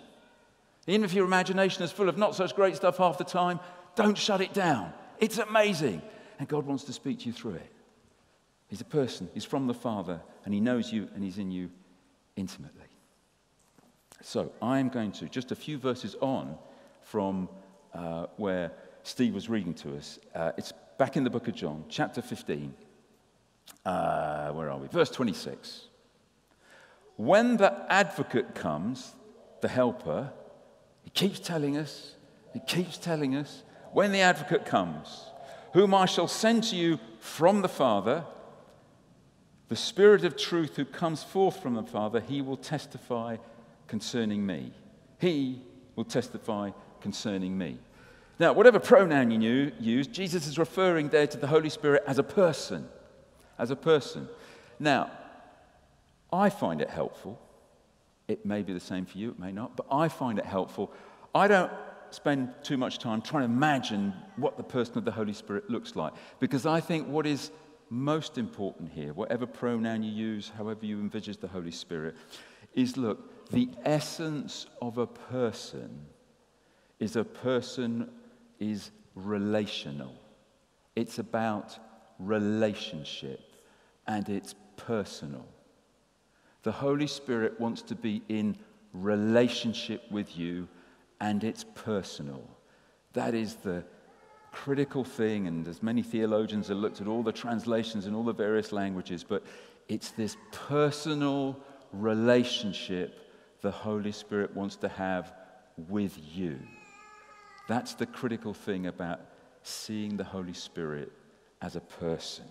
Even 0.87 1.05
if 1.05 1.13
your 1.13 1.25
imagination 1.25 1.83
is 1.83 1.91
full 1.91 2.09
of 2.09 2.17
not 2.17 2.35
such 2.35 2.55
great 2.55 2.75
stuff 2.75 2.97
half 2.97 3.17
the 3.17 3.23
time, 3.23 3.59
don't 3.95 4.17
shut 4.17 4.41
it 4.41 4.53
down. 4.53 4.91
It's 5.19 5.37
amazing. 5.37 6.01
And 6.39 6.47
God 6.47 6.65
wants 6.65 6.83
to 6.85 6.93
speak 6.93 7.19
to 7.19 7.25
you 7.25 7.31
through 7.31 7.55
it. 7.55 7.71
He's 8.67 8.81
a 8.81 8.85
person, 8.85 9.29
He's 9.33 9.45
from 9.45 9.67
the 9.67 9.73
Father, 9.73 10.19
and 10.45 10.53
He 10.53 10.59
knows 10.59 10.91
you 10.91 11.07
and 11.15 11.23
He's 11.23 11.37
in 11.37 11.51
you 11.51 11.69
intimately. 12.35 12.81
So 14.21 14.51
I'm 14.61 14.89
going 14.89 15.11
to, 15.13 15.27
just 15.27 15.51
a 15.51 15.55
few 15.55 15.77
verses 15.77 16.15
on 16.21 16.57
from 17.01 17.49
uh, 17.93 18.27
where 18.37 18.71
Steve 19.03 19.33
was 19.33 19.49
reading 19.49 19.73
to 19.75 19.97
us. 19.97 20.17
Uh, 20.33 20.53
it's 20.57 20.73
back 20.97 21.17
in 21.17 21.23
the 21.23 21.29
book 21.29 21.47
of 21.47 21.55
John, 21.55 21.83
chapter 21.89 22.21
15. 22.21 22.73
Uh, 23.85 24.51
where 24.51 24.69
are 24.69 24.77
we? 24.77 24.87
Verse 24.87 25.09
26. 25.09 25.87
When 27.15 27.57
the 27.57 27.85
advocate 27.89 28.55
comes, 28.55 29.13
the 29.61 29.67
helper, 29.67 30.31
he 31.03 31.09
keeps 31.09 31.39
telling 31.39 31.77
us, 31.77 32.15
he 32.53 32.59
keeps 32.59 32.97
telling 32.97 33.35
us, 33.35 33.63
when 33.91 34.11
the 34.11 34.21
advocate 34.21 34.65
comes, 34.65 35.25
whom 35.73 35.93
I 35.93 36.05
shall 36.05 36.27
send 36.27 36.63
to 36.65 36.75
you 36.75 36.99
from 37.19 37.61
the 37.61 37.69
Father, 37.69 38.25
the 39.69 39.75
Spirit 39.75 40.23
of 40.23 40.37
truth 40.37 40.75
who 40.75 40.85
comes 40.85 41.23
forth 41.23 41.61
from 41.61 41.75
the 41.75 41.83
Father, 41.83 42.19
he 42.19 42.41
will 42.41 42.57
testify 42.57 43.37
concerning 43.87 44.45
me. 44.45 44.71
He 45.19 45.61
will 45.95 46.05
testify 46.05 46.71
concerning 47.01 47.57
me. 47.57 47.77
Now, 48.39 48.53
whatever 48.53 48.79
pronoun 48.79 49.41
you 49.41 49.71
use, 49.79 50.07
Jesus 50.07 50.47
is 50.47 50.57
referring 50.57 51.09
there 51.09 51.27
to 51.27 51.37
the 51.37 51.47
Holy 51.47 51.69
Spirit 51.69 52.03
as 52.07 52.17
a 52.17 52.23
person. 52.23 52.87
As 53.57 53.71
a 53.71 53.75
person. 53.75 54.27
Now, 54.79 55.11
I 56.31 56.49
find 56.49 56.81
it 56.81 56.89
helpful. 56.89 57.39
It 58.27 58.45
may 58.45 58.63
be 58.63 58.73
the 58.73 58.79
same 58.79 59.05
for 59.05 59.17
you, 59.17 59.31
it 59.31 59.39
may 59.39 59.51
not, 59.51 59.75
but 59.75 59.85
I 59.91 60.07
find 60.07 60.39
it 60.39 60.45
helpful. 60.45 60.91
I 61.35 61.47
don't 61.47 61.71
spend 62.09 62.53
too 62.63 62.77
much 62.77 62.99
time 62.99 63.21
trying 63.21 63.41
to 63.41 63.53
imagine 63.53 64.13
what 64.35 64.57
the 64.57 64.63
person 64.63 64.97
of 64.97 65.05
the 65.05 65.11
Holy 65.11 65.33
Spirit 65.33 65.69
looks 65.69 65.95
like 65.95 66.13
because 66.39 66.65
I 66.65 66.79
think 66.79 67.07
what 67.07 67.25
is 67.25 67.51
most 67.89 68.37
important 68.37 68.91
here, 68.91 69.13
whatever 69.13 69.45
pronoun 69.45 70.03
you 70.03 70.11
use, 70.11 70.51
however 70.55 70.85
you 70.85 70.99
envisage 70.99 71.37
the 71.37 71.47
Holy 71.47 71.71
Spirit, 71.71 72.15
is 72.73 72.97
look, 72.97 73.49
the 73.51 73.69
essence 73.83 74.67
of 74.81 74.97
a 74.97 75.07
person 75.07 76.05
is 76.99 77.15
a 77.15 77.23
person 77.23 78.09
is 78.59 78.91
relational. 79.15 80.15
It's 80.95 81.19
about 81.19 81.77
relationship 82.19 83.41
and 84.07 84.27
it's 84.29 84.55
personal. 84.77 85.45
The 86.63 86.71
Holy 86.71 87.07
Spirit 87.07 87.59
wants 87.59 87.81
to 87.83 87.95
be 87.95 88.21
in 88.29 88.57
relationship 88.93 90.03
with 90.11 90.37
you 90.37 90.67
and 91.19 91.43
it's 91.43 91.65
personal. 91.75 92.43
That 93.13 93.33
is 93.33 93.55
the 93.55 93.83
critical 94.51 95.03
thing, 95.03 95.47
and 95.47 95.67
as 95.67 95.81
many 95.81 96.03
theologians 96.03 96.67
have 96.67 96.77
looked 96.77 97.01
at 97.01 97.07
all 97.07 97.23
the 97.23 97.31
translations 97.31 98.05
in 98.05 98.13
all 98.13 98.23
the 98.23 98.33
various 98.33 98.71
languages, 98.71 99.23
but 99.23 99.43
it's 99.87 100.11
this 100.11 100.37
personal 100.51 101.59
relationship 101.91 103.19
the 103.61 103.71
Holy 103.71 104.11
Spirit 104.11 104.55
wants 104.55 104.75
to 104.77 104.87
have 104.89 105.33
with 105.89 106.17
you. 106.33 106.59
That's 107.67 107.93
the 107.95 108.05
critical 108.05 108.53
thing 108.53 108.87
about 108.87 109.21
seeing 109.63 110.17
the 110.17 110.23
Holy 110.23 110.53
Spirit 110.53 111.11
as 111.63 111.77
a 111.77 111.81
person. 111.81 112.45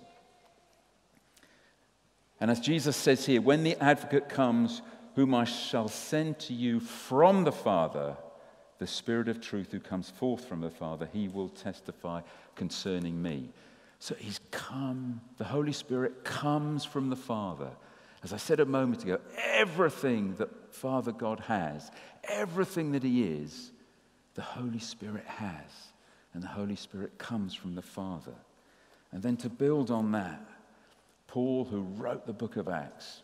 And 2.41 2.51
as 2.51 2.59
Jesus 2.59 2.97
says 2.97 3.25
here, 3.27 3.41
when 3.41 3.63
the 3.63 3.77
advocate 3.77 4.29
comes, 4.29 4.83
whom 5.15 5.35
I 5.35 5.45
shall 5.45 5.89
send 5.89 6.39
to 6.41 6.55
you 6.55 6.81
from 6.81 7.45
the 7.45 7.53
Father, 7.53 8.17
the 8.79 8.87
Spirit 8.87 9.29
of 9.29 9.41
truth 9.41 9.71
who 9.71 9.79
comes 9.79 10.11
forth 10.11 10.47
from 10.47 10.63
the 10.63 10.71
Father, 10.71 11.09
he 11.13 11.29
will 11.29 11.51
testify 11.51 12.23
concerning 12.57 13.23
me. 13.23 13.51
So 13.99 14.17
he's 14.17 14.41
come, 14.51 15.21
the 15.37 15.45
Holy 15.45 15.73
Spirit 15.73 16.25
comes 16.25 16.85
from 16.85 17.11
the 17.11 17.17
Father. 17.17 17.71
As 18.25 18.33
I 18.33 18.39
said 18.39 18.61
a 18.61 18.65
moment 18.65 19.05
ago, 19.05 19.21
everything 19.37 20.35
that 20.37 20.75
Father 20.75 21.13
God 21.13 21.41
has, 21.41 21.91
everything 22.25 22.93
that 22.93 23.03
he 23.03 23.25
is, 23.25 23.73
the 24.35 24.43
Holy 24.43 24.79
Spirit 24.79 25.27
has. 25.27 25.93
And 26.33 26.43
the 26.43 26.49
Holy 26.49 26.77
Spirit 26.77 27.19
comes 27.19 27.55
from 27.55 27.75
the 27.75 27.83
Father. 27.83 28.35
And 29.13 29.23
then 29.23 29.37
to 29.39 29.49
build 29.49 29.91
on 29.91 30.13
that, 30.13 30.41
Paul, 31.27 31.65
who 31.65 31.83
wrote 31.83 32.27
the 32.27 32.33
book 32.33 32.57
of 32.57 32.69
Acts, 32.69 33.23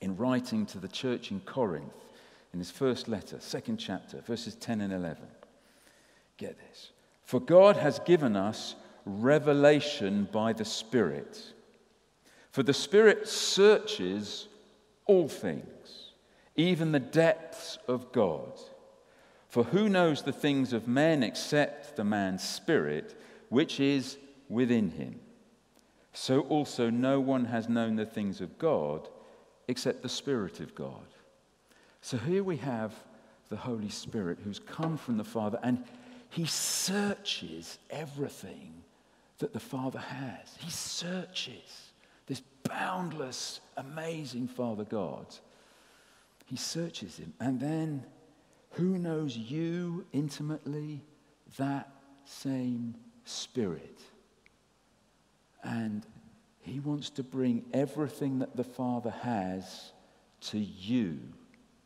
in 0.00 0.16
writing 0.16 0.66
to 0.66 0.78
the 0.78 0.88
church 0.88 1.30
in 1.30 1.40
Corinth, 1.40 1.92
in 2.52 2.58
his 2.58 2.70
first 2.70 3.08
letter, 3.08 3.38
second 3.40 3.78
chapter, 3.78 4.20
verses 4.20 4.56
10 4.56 4.80
and 4.80 4.92
11. 4.92 5.22
Get 6.36 6.58
this. 6.58 6.90
For 7.24 7.40
God 7.40 7.76
has 7.76 8.00
given 8.00 8.36
us 8.36 8.74
revelation 9.06 10.28
by 10.32 10.52
the 10.52 10.64
Spirit. 10.64 11.40
For 12.50 12.62
the 12.62 12.74
Spirit 12.74 13.28
searches 13.28 14.48
all 15.06 15.28
things, 15.28 16.12
even 16.56 16.92
the 16.92 17.00
depths 17.00 17.78
of 17.88 18.12
God. 18.12 18.52
For 19.48 19.64
who 19.64 19.88
knows 19.88 20.22
the 20.22 20.32
things 20.32 20.72
of 20.72 20.88
men 20.88 21.22
except 21.22 21.96
the 21.96 22.04
man's 22.04 22.42
spirit, 22.42 23.14
which 23.50 23.80
is 23.80 24.16
within 24.52 24.90
him? 24.90 25.18
So 26.12 26.40
also 26.42 26.90
no 26.90 27.20
one 27.20 27.46
has 27.46 27.68
known 27.68 27.96
the 27.96 28.06
things 28.06 28.40
of 28.40 28.58
God 28.58 29.08
except 29.68 30.02
the 30.02 30.08
Spirit 30.08 30.60
of 30.60 30.74
God. 30.74 31.06
So 32.02 32.18
here 32.18 32.44
we 32.44 32.58
have 32.58 32.92
the 33.48 33.56
Holy 33.56 33.88
Spirit 33.88 34.38
who's 34.44 34.58
come 34.58 34.96
from 34.96 35.16
the 35.16 35.24
Father 35.24 35.58
and 35.62 35.84
he 36.30 36.46
searches 36.46 37.78
everything 37.90 38.72
that 39.38 39.52
the 39.52 39.60
Father 39.60 39.98
has. 39.98 40.56
He 40.58 40.70
searches 40.70 41.92
this 42.26 42.42
boundless, 42.64 43.60
amazing 43.76 44.48
Father 44.48 44.84
God. 44.84 45.26
He 46.46 46.56
searches 46.56 47.16
him 47.16 47.32
and 47.40 47.58
then 47.58 48.04
who 48.72 48.98
knows 48.98 49.36
you 49.36 50.06
intimately? 50.12 51.02
That 51.58 51.90
same 52.24 52.94
Spirit. 53.24 54.00
And 55.62 56.06
He 56.60 56.80
wants 56.80 57.10
to 57.10 57.22
bring 57.22 57.64
everything 57.72 58.38
that 58.40 58.56
the 58.56 58.64
Father 58.64 59.10
has 59.10 59.92
to 60.42 60.58
you 60.58 61.18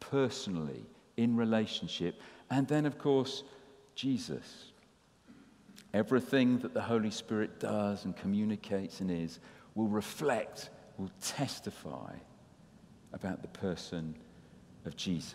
personally 0.01 0.85
in 1.17 1.37
relationship. 1.37 2.21
And 2.51 2.67
then, 2.69 2.87
of 2.87 2.99
course, 2.99 3.43
Jesus. 3.95 4.73
Everything 5.95 6.59
that 6.59 6.75
the 6.75 6.83
Holy 6.83 7.11
Spirit 7.11 7.59
does 7.59 8.05
and 8.05 8.17
communicates 8.17 9.01
and 9.01 9.11
is 9.11 9.41
will 9.75 9.89
reflect, 9.89 10.71
will 10.99 11.11
testify 11.23 12.15
about 13.13 13.43
the 13.43 13.49
person 13.49 14.15
of 14.85 14.97
Jesus. 14.97 15.35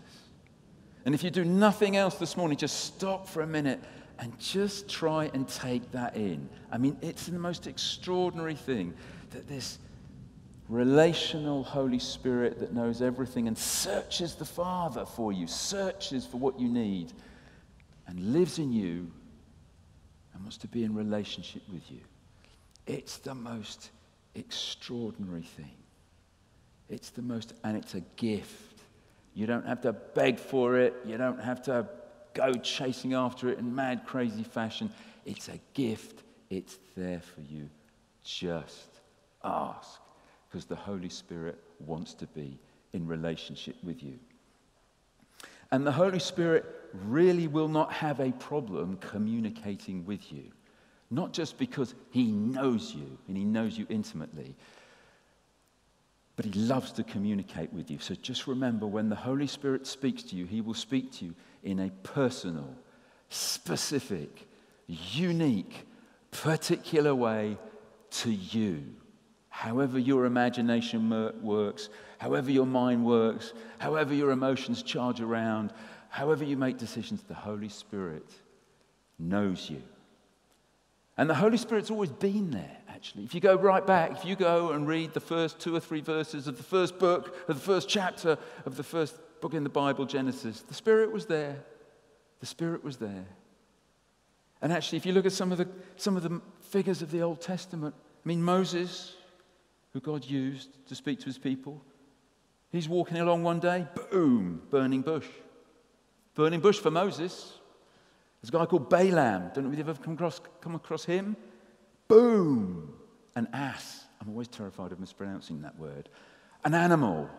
And 1.05 1.15
if 1.15 1.23
you 1.23 1.31
do 1.31 1.43
nothing 1.43 1.95
else 1.97 2.15
this 2.15 2.37
morning, 2.37 2.57
just 2.57 2.81
stop 2.81 3.27
for 3.27 3.41
a 3.41 3.47
minute 3.47 3.79
and 4.21 4.37
just 4.39 4.87
try 4.87 5.29
and 5.33 5.47
take 5.47 5.91
that 5.91 6.15
in. 6.15 6.47
I 6.71 6.77
mean, 6.77 6.95
it's 7.01 7.25
the 7.25 7.39
most 7.39 7.65
extraordinary 7.65 8.55
thing 8.55 8.93
that 9.31 9.47
this 9.47 9.79
relational 10.69 11.63
Holy 11.63 11.99
Spirit 11.99 12.59
that 12.59 12.71
knows 12.71 13.01
everything 13.01 13.47
and 13.47 13.57
searches 13.57 14.35
the 14.35 14.45
Father 14.45 15.05
for 15.05 15.33
you, 15.33 15.47
searches 15.47 16.25
for 16.25 16.37
what 16.37 16.59
you 16.59 16.69
need, 16.69 17.11
and 18.07 18.31
lives 18.31 18.59
in 18.59 18.71
you 18.71 19.11
and 20.33 20.43
wants 20.43 20.57
to 20.57 20.67
be 20.67 20.83
in 20.83 20.93
relationship 20.93 21.63
with 21.73 21.89
you. 21.89 21.99
It's 22.85 23.17
the 23.17 23.35
most 23.35 23.89
extraordinary 24.35 25.41
thing. 25.41 25.75
It's 26.89 27.09
the 27.09 27.21
most, 27.23 27.53
and 27.63 27.75
it's 27.75 27.95
a 27.95 28.01
gift. 28.17 28.81
You 29.33 29.47
don't 29.47 29.65
have 29.65 29.81
to 29.81 29.93
beg 29.93 30.37
for 30.37 30.77
it. 30.77 30.93
You 31.05 31.17
don't 31.17 31.41
have 31.41 31.63
to 31.63 31.87
go 32.33 32.53
chasing 32.53 33.13
after 33.13 33.49
it 33.49 33.59
in 33.59 33.73
mad, 33.73 34.05
crazy 34.05 34.43
fashion. 34.43 34.91
It's 35.25 35.47
a 35.47 35.59
gift. 35.73 36.23
It's 36.49 36.79
there 36.95 37.21
for 37.21 37.41
you. 37.41 37.69
Just 38.23 38.99
ask 39.43 39.99
because 40.49 40.65
the 40.65 40.75
Holy 40.75 41.09
Spirit 41.09 41.57
wants 41.79 42.13
to 42.15 42.27
be 42.27 42.59
in 42.93 43.07
relationship 43.07 43.75
with 43.83 44.03
you. 44.03 44.19
And 45.71 45.87
the 45.87 45.91
Holy 45.91 46.19
Spirit 46.19 46.65
really 47.05 47.47
will 47.47 47.69
not 47.69 47.93
have 47.93 48.19
a 48.19 48.31
problem 48.33 48.97
communicating 48.97 50.05
with 50.05 50.31
you. 50.31 50.51
Not 51.09 51.33
just 51.33 51.57
because 51.57 51.95
he 52.09 52.31
knows 52.31 52.93
you 52.93 53.17
and 53.27 53.37
he 53.37 53.45
knows 53.45 53.77
you 53.77 53.85
intimately, 53.89 54.55
but 56.35 56.45
he 56.45 56.51
loves 56.53 56.91
to 56.93 57.03
communicate 57.03 57.71
with 57.73 57.91
you. 57.91 57.99
So 57.99 58.15
just 58.15 58.47
remember 58.47 58.87
when 58.87 59.09
the 59.09 59.15
Holy 59.15 59.47
Spirit 59.47 59.85
speaks 59.85 60.23
to 60.23 60.35
you, 60.35 60.45
he 60.45 60.61
will 60.61 60.73
speak 60.73 61.11
to 61.13 61.25
you 61.25 61.35
in 61.63 61.79
a 61.79 61.89
personal, 62.03 62.75
specific, 63.29 64.47
unique, 64.87 65.85
particular 66.31 67.13
way 67.13 67.57
to 68.09 68.31
you. 68.31 68.83
However, 69.49 69.99
your 69.99 70.25
imagination 70.25 71.09
works, 71.41 71.89
however, 72.17 72.49
your 72.49 72.65
mind 72.65 73.05
works, 73.05 73.53
however, 73.77 74.13
your 74.13 74.31
emotions 74.31 74.81
charge 74.81 75.21
around, 75.21 75.73
however, 76.09 76.43
you 76.43 76.57
make 76.57 76.77
decisions, 76.77 77.21
the 77.23 77.33
Holy 77.33 77.69
Spirit 77.69 78.25
knows 79.19 79.69
you. 79.69 79.83
And 81.17 81.29
the 81.29 81.35
Holy 81.35 81.57
Spirit's 81.57 81.91
always 81.91 82.09
been 82.09 82.49
there, 82.49 82.77
actually. 83.01 83.23
If 83.23 83.33
you 83.33 83.41
go 83.41 83.55
right 83.55 83.85
back, 83.85 84.11
if 84.11 84.25
you 84.25 84.35
go 84.35 84.73
and 84.73 84.87
read 84.87 85.13
the 85.13 85.19
first 85.19 85.59
two 85.59 85.75
or 85.75 85.79
three 85.79 86.01
verses 86.01 86.45
of 86.45 86.57
the 86.57 86.63
first 86.63 86.99
book, 86.99 87.35
of 87.49 87.55
the 87.55 87.61
first 87.61 87.89
chapter 87.89 88.37
of 88.63 88.77
the 88.77 88.83
first 88.83 89.15
book 89.41 89.55
in 89.55 89.63
the 89.63 89.69
Bible, 89.69 90.05
Genesis, 90.05 90.61
the 90.61 90.75
Spirit 90.75 91.11
was 91.11 91.25
there. 91.25 91.63
The 92.41 92.45
Spirit 92.45 92.83
was 92.83 92.97
there. 92.97 93.25
And 94.61 94.71
actually, 94.71 94.97
if 94.97 95.07
you 95.07 95.13
look 95.13 95.25
at 95.25 95.31
some 95.31 95.51
of 95.51 95.57
the, 95.57 95.67
some 95.95 96.15
of 96.15 96.21
the 96.21 96.41
figures 96.69 97.01
of 97.01 97.09
the 97.09 97.23
Old 97.23 97.41
Testament, 97.41 97.95
I 98.23 98.27
mean, 98.27 98.43
Moses, 98.43 99.15
who 99.93 99.99
God 99.99 100.23
used 100.23 100.69
to 100.87 100.93
speak 100.93 101.17
to 101.21 101.25
his 101.25 101.39
people, 101.39 101.81
he's 102.71 102.87
walking 102.87 103.17
along 103.17 103.41
one 103.41 103.59
day, 103.59 103.87
boom, 104.11 104.61
burning 104.69 105.01
bush. 105.01 105.25
Burning 106.35 106.59
bush 106.59 106.77
for 106.77 106.91
Moses. 106.91 107.53
There's 108.43 108.49
a 108.49 108.51
guy 108.51 108.67
called 108.67 108.91
Balaam. 108.91 109.49
Don't 109.55 109.63
know 109.63 109.71
if 109.71 109.79
you've 109.79 109.89
ever 109.89 110.03
come 110.03 110.13
across, 110.13 110.39
come 110.61 110.75
across 110.75 111.03
him. 111.03 111.35
Boom! 112.11 112.93
An 113.37 113.47
ass. 113.53 114.03
I'm 114.19 114.27
always 114.27 114.49
terrified 114.49 114.91
of 114.91 114.99
mispronouncing 114.99 115.61
that 115.61 115.79
word. 115.79 116.09
An 116.65 116.73
animal. 116.73 117.29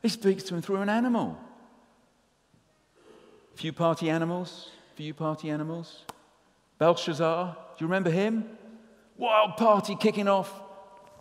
He 0.00 0.08
speaks 0.08 0.42
to 0.44 0.54
him 0.54 0.62
through 0.62 0.76
an 0.76 0.88
animal. 0.88 1.38
Few 3.56 3.74
party 3.74 4.08
animals. 4.08 4.70
Few 4.94 5.12
party 5.12 5.50
animals. 5.50 6.06
Belshazzar. 6.78 7.58
Do 7.76 7.84
you 7.84 7.86
remember 7.86 8.08
him? 8.10 8.48
Wild 9.18 9.58
party 9.58 9.94
kicking 9.94 10.28
off. 10.28 10.50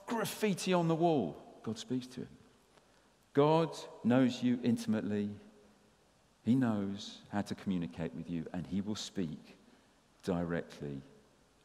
Graffiti 0.07 0.71
on 0.71 0.87
the 0.87 0.95
wall. 0.95 1.35
God 1.63 1.77
speaks 1.77 2.07
to 2.07 2.21
him. 2.21 2.29
God 3.33 3.75
knows 4.05 4.41
you 4.41 4.57
intimately. 4.63 5.31
He 6.45 6.55
knows 6.55 7.17
how 7.27 7.41
to 7.41 7.55
communicate 7.55 8.15
with 8.15 8.29
you, 8.29 8.45
and 8.53 8.65
He 8.65 8.79
will 8.79 8.95
speak 8.95 9.57
directly 10.23 11.01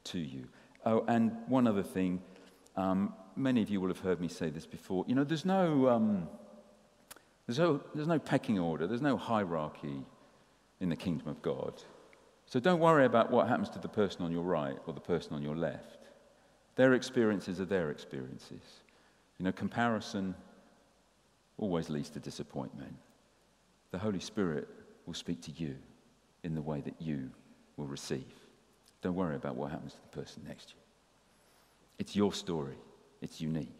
to 0.05 0.19
you. 0.19 0.49
Oh, 0.85 1.05
and 1.09 1.33
one 1.47 1.67
other 1.67 1.83
thing. 1.83 2.23
Um, 2.77 3.15
many 3.37 3.63
of 3.63 3.69
you 3.69 3.81
will 3.81 3.89
have 3.89 4.01
heard 4.01 4.21
me 4.21 4.29
say 4.29 4.51
this 4.51 4.67
before. 4.67 5.05
You 5.07 5.15
know, 5.15 5.25
there's 5.25 5.45
no, 5.45 5.89
um, 5.89 6.29
there's, 7.47 7.59
no, 7.59 7.81
there's 7.95 8.09
no 8.09 8.19
pecking 8.19 8.59
order, 8.59 8.87
there's 8.87 9.03
no 9.03 9.17
hierarchy 9.17 10.03
in 10.81 10.89
the 10.89 10.97
kingdom 10.97 11.29
of 11.29 11.43
God. 11.43 11.75
So 12.47 12.59
don't 12.59 12.81
worry 12.81 13.05
about 13.05 13.31
what 13.31 13.49
happens 13.49 13.71
to 13.71 13.79
the 13.79 13.89
person 13.89 14.23
on 14.23 14.33
your 14.33 14.43
right 14.43 14.77
or 14.87 14.93
the 14.93 15.01
person 15.01 15.35
on 15.35 15.43
your 15.43 15.57
left. 15.57 15.99
Their 16.77 16.95
experiences 16.95 17.61
are 17.61 17.67
their 17.67 17.91
experiences. 17.91 18.63
You 19.39 19.45
know, 19.45 19.53
comparison 19.53 20.35
always 21.59 21.91
leads 21.91 22.11
to 22.11 22.21
disappointment 22.21 22.95
the 23.91 23.99
Holy 23.99 24.21
Spirit 24.21 24.69
will 25.07 25.15
speak 25.15 25.41
to 25.43 25.51
you 25.51 25.77
in 26.45 26.55
the 26.55 26.63
way 26.63 26.81
that 26.81 26.95
you 27.01 27.31
will 27.77 27.87
receive. 27.87 28.33
Don't 29.03 29.15
worry 29.15 29.37
about 29.37 29.57
what 29.57 29.71
happens 29.71 29.95
to 29.95 30.01
the 30.03 30.23
person 30.23 30.43
next 30.47 30.67
to 30.67 30.75
you. 30.75 30.83
It's 31.99 32.17
your 32.17 32.33
story, 32.33 32.77
it's 33.21 33.41
unique. 33.41 33.77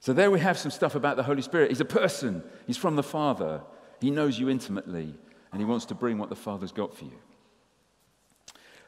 So, 0.00 0.12
there 0.12 0.30
we 0.30 0.38
have 0.40 0.56
some 0.56 0.70
stuff 0.70 0.94
about 0.94 1.16
the 1.16 1.24
Holy 1.24 1.42
Spirit. 1.42 1.70
He's 1.70 1.80
a 1.80 1.84
person, 1.84 2.42
he's 2.66 2.76
from 2.76 2.96
the 2.96 3.02
Father, 3.02 3.62
he 4.00 4.10
knows 4.10 4.38
you 4.38 4.48
intimately, 4.48 5.14
and 5.52 5.60
he 5.60 5.64
wants 5.64 5.86
to 5.86 5.94
bring 5.94 6.18
what 6.18 6.28
the 6.28 6.36
Father's 6.36 6.72
got 6.72 6.96
for 6.96 7.04
you. 7.04 7.18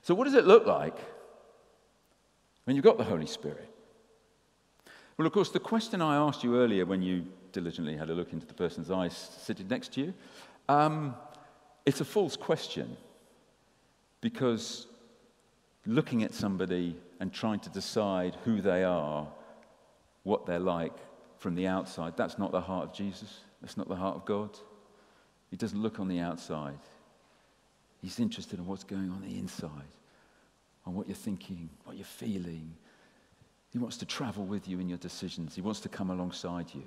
So, 0.03 0.15
what 0.15 0.25
does 0.25 0.35
it 0.35 0.47
look 0.47 0.67
like 0.67 0.97
when 2.65 2.77
you've 2.77 2.85
got 2.85 2.99
the 2.99 3.05
Holy 3.05 3.27
Spirit? 3.27 3.69
Well, 5.17 5.27
of 5.27 5.33
course, 5.33 5.51
the 5.51 5.61
question 5.61 6.01
I 6.01 6.17
asked 6.17 6.45
you 6.45 6.57
earlier 6.57 6.87
when 6.87 7.03
you 7.03 7.27
diligently 7.53 7.97
had 7.97 8.09
a 8.09 8.15
look 8.15 8.33
into 8.33 8.47
the 8.47 8.55
person's 8.55 8.91
eyes 8.91 9.15
sitting 9.43 9.69
next 9.69 9.93
to 9.95 10.01
you, 10.01 10.15
um, 10.69 11.15
it's 11.85 12.01
a 12.01 12.05
false 12.05 12.37
question 12.37 12.97
because 14.21 14.87
looking 15.87 16.23
at 16.23 16.35
somebody 16.35 16.97
and 17.21 17.33
trying 17.33 17.61
to 17.61 17.71
decide 17.71 18.37
who 18.45 18.61
they 18.61 18.85
are, 18.85 19.29
what 20.23 20.47
they're 20.47 20.59
like 20.59 20.95
from 21.39 21.55
the 21.55 21.67
outside, 21.67 22.17
that's 22.17 22.39
not 22.39 22.53
the 22.53 22.61
heart 22.61 22.89
of 22.89 22.95
Jesus. 22.95 23.41
That's 23.61 23.77
not 23.77 23.89
the 23.89 23.97
heart 23.97 24.17
of 24.17 24.25
God. 24.25 24.51
He 25.51 25.57
doesn't 25.57 25.81
look 25.81 26.01
on 26.01 26.09
the 26.09 26.21
outside. 26.21 26.79
He's 28.01 28.21
interested 28.21 28.59
in 28.59 28.67
what's 28.67 28.85
going 28.85 29.11
on 29.11 29.21
the 29.21 29.39
inside, 29.39 29.71
on 30.87 30.95
what 30.95 31.07
you're 31.07 31.17
thinking, 31.17 31.69
what 31.85 31.97
you're 31.97 32.05
feeling, 32.05 32.75
he 33.73 33.79
wants 33.79 33.97
to 33.99 34.07
travel 34.07 34.45
with 34.45 34.69
you 34.69 34.81
in 34.81 34.89
your 34.89 34.99
decisions, 34.99 35.55
He 35.55 35.63
wants 35.63 35.81
to 35.81 35.89
come 35.89 36.11
alongside 36.11 36.67
you. 36.75 36.83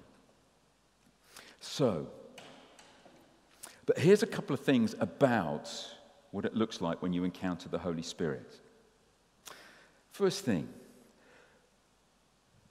So, 1.59 2.07
but 3.85 3.97
here's 3.97 4.23
a 4.23 4.27
couple 4.27 4.53
of 4.53 4.59
things 4.59 4.95
about 4.99 5.71
what 6.31 6.45
it 6.45 6.55
looks 6.55 6.81
like 6.81 7.01
when 7.01 7.13
you 7.13 7.23
encounter 7.23 7.69
the 7.69 7.79
Holy 7.79 8.01
Spirit. 8.01 8.59
First 10.13 10.45
thing, 10.45 10.69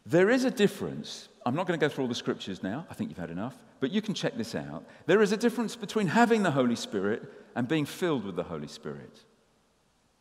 there 0.07 0.31
is 0.31 0.44
a 0.44 0.50
difference. 0.50 1.28
I'm 1.44 1.57
not 1.57 1.66
going 1.66 1.78
to 1.78 1.85
go 1.85 1.92
through 1.92 2.05
all 2.05 2.09
the 2.09 2.14
scriptures 2.14 2.62
now. 2.62 2.87
I 2.88 2.94
think 2.94 3.11
you've 3.11 3.18
had 3.18 3.31
enough. 3.31 3.57
But 3.81 3.90
you 3.90 4.00
can 4.00 4.14
check 4.14 4.37
this 4.37 4.55
out. 4.55 4.85
There 5.07 5.20
is 5.20 5.33
a 5.33 5.37
difference 5.37 5.74
between 5.74 6.07
having 6.07 6.44
the 6.44 6.52
Holy 6.52 6.76
Spirit 6.76 7.24
and 7.57 7.66
being 7.66 7.85
filled 7.85 8.24
with 8.24 8.37
the 8.37 8.44
Holy 8.44 8.68
Spirit. 8.68 9.24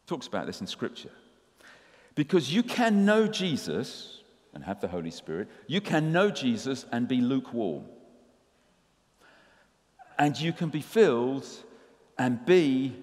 talks 0.08 0.26
about 0.26 0.48
this 0.48 0.62
in 0.62 0.68
scripture. 0.68 1.12
Because 2.16 2.52
you 2.52 2.64
can 2.64 3.06
know 3.06 3.28
Jesus 3.28 4.22
and 4.56 4.64
have 4.64 4.82
the 4.82 4.88
Holy 4.88 5.12
Spirit, 5.12 5.48
you 5.68 5.80
can 5.80 6.12
know 6.12 6.32
Jesus 6.32 6.88
and 6.92 7.08
be 7.08 7.22
lukewarm. 7.22 7.86
And 10.18 10.38
you 10.40 10.54
can 10.54 10.70
be 10.70 10.82
filled 10.82 11.48
and 12.18 12.44
be 12.48 12.96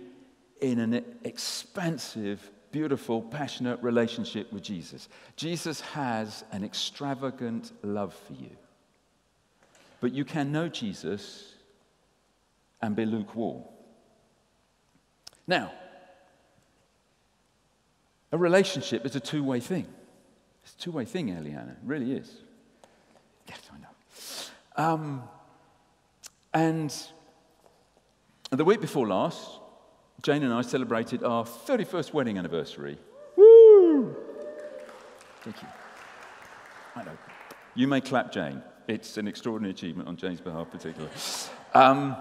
in 0.61 0.81
an 0.81 1.05
expansive, 1.23 2.51
beautiful, 2.71 3.23
passionate 3.23 3.83
relationship 3.83 4.53
with 4.53 4.63
Jesus. 4.63 5.09
Jesus 5.37 5.81
has 5.81 6.45
an 6.53 6.65
extravagant 6.65 7.73
love 7.83 8.15
for 8.27 8.35
you. 8.35 8.51
But 10.01 10.13
you 10.13 10.25
can 10.25 10.53
know 10.53 10.69
Jesus 10.69 11.55
and 12.81 12.95
be 12.95 13.05
lukewarm. 13.05 13.63
Now, 15.47 15.73
a 18.31 18.39
relationship 18.39 19.07
is 19.07 19.17
a 19.17 19.21
two 19.21 19.43
way 19.43 19.61
thing. 19.61 19.87
It's 20.63 20.75
a 20.75 20.79
two 20.79 20.93
way 20.93 21.05
thing, 21.05 21.29
Eliana. 21.29 21.71
It 21.71 21.79
really 21.83 22.13
is. 22.13 22.31
Yes, 23.49 23.61
I 23.73 23.79
know. 23.79 24.93
Um, 24.93 25.23
and 26.53 26.95
the 28.51 28.65
week 28.65 28.81
before 28.81 29.07
last, 29.07 29.59
Jane 30.23 30.43
and 30.43 30.53
I 30.53 30.63
celebrated 30.63 31.23
our 31.23 31.45
31st 31.45 32.13
wedding 32.13 32.39
anniversary. 32.39 32.99
Woo! 33.37 34.17
Thank 35.43 35.63
you. 35.63 35.69
I 36.97 37.05
know. 37.05 37.17
You 37.75 37.87
may 37.87 38.01
clap 38.01 38.33
Jane. 38.33 38.63
It's 38.89 39.17
an 39.17 39.29
extraordinary 39.29 39.73
achievement 39.73 40.09
on 40.09 40.17
Jane's 40.17 40.41
behalf, 40.41 40.71
particularly. 40.71 41.13
Um, 41.75 42.17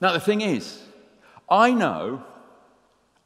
now, 0.00 0.12
the 0.12 0.20
thing 0.20 0.42
is, 0.42 0.80
I 1.50 1.72
know 1.72 2.24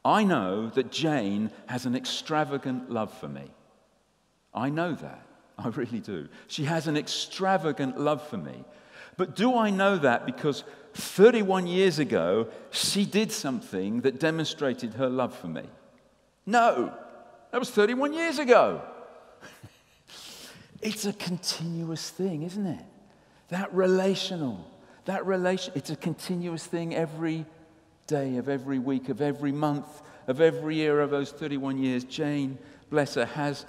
I 0.05 0.23
know 0.23 0.69
that 0.69 0.91
Jane 0.91 1.51
has 1.67 1.85
an 1.85 1.95
extravagant 1.95 2.91
love 2.91 3.13
for 3.17 3.29
me. 3.29 3.51
I 4.53 4.69
know 4.69 4.93
that. 4.93 5.25
I 5.57 5.69
really 5.69 5.99
do. 5.99 6.27
She 6.47 6.65
has 6.65 6.87
an 6.87 6.97
extravagant 6.97 7.99
love 7.99 8.27
for 8.27 8.37
me. 8.37 8.65
But 9.17 9.35
do 9.35 9.55
I 9.57 9.69
know 9.69 9.97
that 9.97 10.25
because 10.25 10.63
31 10.93 11.67
years 11.67 11.99
ago 11.99 12.47
she 12.71 13.05
did 13.05 13.31
something 13.31 14.01
that 14.01 14.19
demonstrated 14.19 14.95
her 14.95 15.09
love 15.09 15.35
for 15.35 15.47
me? 15.47 15.63
No, 16.45 16.93
that 17.51 17.59
was 17.59 17.69
31 17.69 18.13
years 18.13 18.39
ago. 18.39 18.81
it's 20.81 21.05
a 21.05 21.13
continuous 21.13 22.09
thing, 22.09 22.43
isn't 22.43 22.65
it? 22.65 22.83
That 23.49 23.73
relational, 23.73 24.69
that 25.05 25.25
relation, 25.25 25.73
it's 25.75 25.89
a 25.89 25.95
continuous 25.95 26.65
thing 26.65 26.95
every 26.95 27.45
day 28.07 28.37
of 28.37 28.49
every 28.49 28.79
week, 28.79 29.09
of 29.09 29.21
every 29.21 29.51
month, 29.51 30.01
of 30.27 30.41
every 30.41 30.75
year 30.75 30.99
of 31.01 31.09
those 31.09 31.31
31 31.31 31.77
years, 31.77 32.03
Jane, 32.03 32.57
bless 32.89 33.15
her, 33.15 33.25
has 33.25 33.65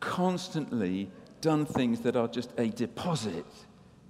constantly 0.00 1.10
done 1.40 1.64
things 1.64 2.00
that 2.00 2.16
are 2.16 2.28
just 2.28 2.50
a 2.58 2.68
deposit 2.68 3.46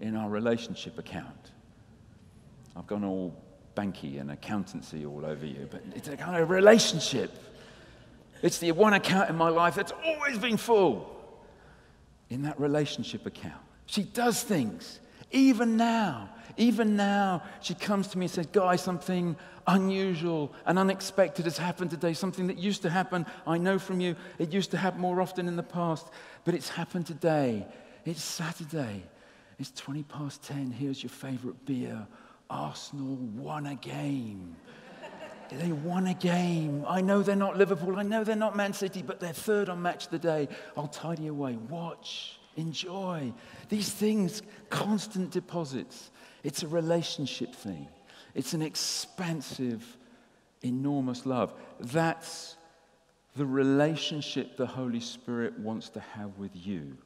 in 0.02 0.16
our 0.16 0.28
relationship 0.28 0.98
account. 0.98 1.52
I've 2.76 2.86
gone 2.86 3.04
all 3.04 3.34
banky 3.76 4.20
and 4.20 4.30
accountancy 4.30 5.06
all 5.06 5.24
over 5.24 5.46
you, 5.46 5.68
but 5.70 5.82
it's 5.94 6.08
a 6.08 6.16
kind 6.16 6.42
of 6.42 6.50
relationship. 6.50 7.30
It's 8.42 8.58
the 8.58 8.72
one 8.72 8.92
account 8.92 9.30
in 9.30 9.36
my 9.36 9.48
life 9.48 9.76
that's 9.76 9.92
always 10.04 10.36
been 10.38 10.56
full. 10.56 11.08
In 12.28 12.42
that 12.42 12.58
relationship 12.58 13.26
account, 13.26 13.60
she 13.86 14.02
does 14.02 14.42
things. 14.42 15.00
Even 15.30 15.76
now, 15.76 16.30
even 16.56 16.96
now, 16.96 17.42
she 17.60 17.74
comes 17.74 18.08
to 18.08 18.18
me 18.18 18.24
and 18.24 18.30
says, 18.30 18.46
Guy, 18.46 18.76
something 18.76 19.36
unusual 19.66 20.52
and 20.66 20.78
unexpected 20.78 21.44
has 21.44 21.56
happened 21.56 21.90
today. 21.90 22.14
Something 22.14 22.48
that 22.48 22.58
used 22.58 22.82
to 22.82 22.90
happen, 22.90 23.24
I 23.46 23.58
know 23.58 23.78
from 23.78 24.00
you, 24.00 24.16
it 24.38 24.52
used 24.52 24.70
to 24.72 24.76
happen 24.76 25.00
more 25.00 25.20
often 25.20 25.46
in 25.46 25.56
the 25.56 25.62
past, 25.62 26.06
but 26.44 26.54
it's 26.54 26.70
happened 26.70 27.06
today. 27.06 27.66
It's 28.04 28.22
Saturday. 28.22 29.04
It's 29.58 29.70
20 29.72 30.02
past 30.04 30.42
10. 30.42 30.70
Here's 30.70 31.02
your 31.02 31.10
favorite 31.10 31.64
beer. 31.64 32.06
Arsenal 32.50 33.16
won 33.16 33.66
a 33.66 33.74
game. 33.74 34.56
They 35.50 35.72
won 35.72 36.06
a 36.06 36.14
game. 36.14 36.84
I 36.88 37.02
know 37.02 37.22
they're 37.22 37.36
not 37.36 37.58
Liverpool. 37.58 37.98
I 37.98 38.02
know 38.02 38.24
they're 38.24 38.34
not 38.36 38.56
Man 38.56 38.72
City, 38.72 39.02
but 39.02 39.20
they're 39.20 39.32
third 39.32 39.68
on 39.68 39.82
match 39.82 40.06
of 40.06 40.10
the 40.10 40.18
day. 40.18 40.48
I'll 40.76 40.88
tidy 40.88 41.26
away. 41.26 41.56
Watch. 41.68 42.38
Enjoy. 42.56 43.32
These 43.68 43.90
things, 43.90 44.42
constant 44.70 45.30
deposits. 45.30 46.10
It's 46.42 46.62
a 46.62 46.68
relationship 46.68 47.54
thing, 47.54 47.88
it's 48.34 48.52
an 48.54 48.62
expansive, 48.62 49.96
enormous 50.62 51.26
love. 51.26 51.54
That's 51.80 52.56
the 53.36 53.46
relationship 53.46 54.56
the 54.56 54.66
Holy 54.66 55.00
Spirit 55.00 55.58
wants 55.58 55.88
to 55.90 56.00
have 56.00 56.36
with 56.38 56.50
you. 56.54 56.96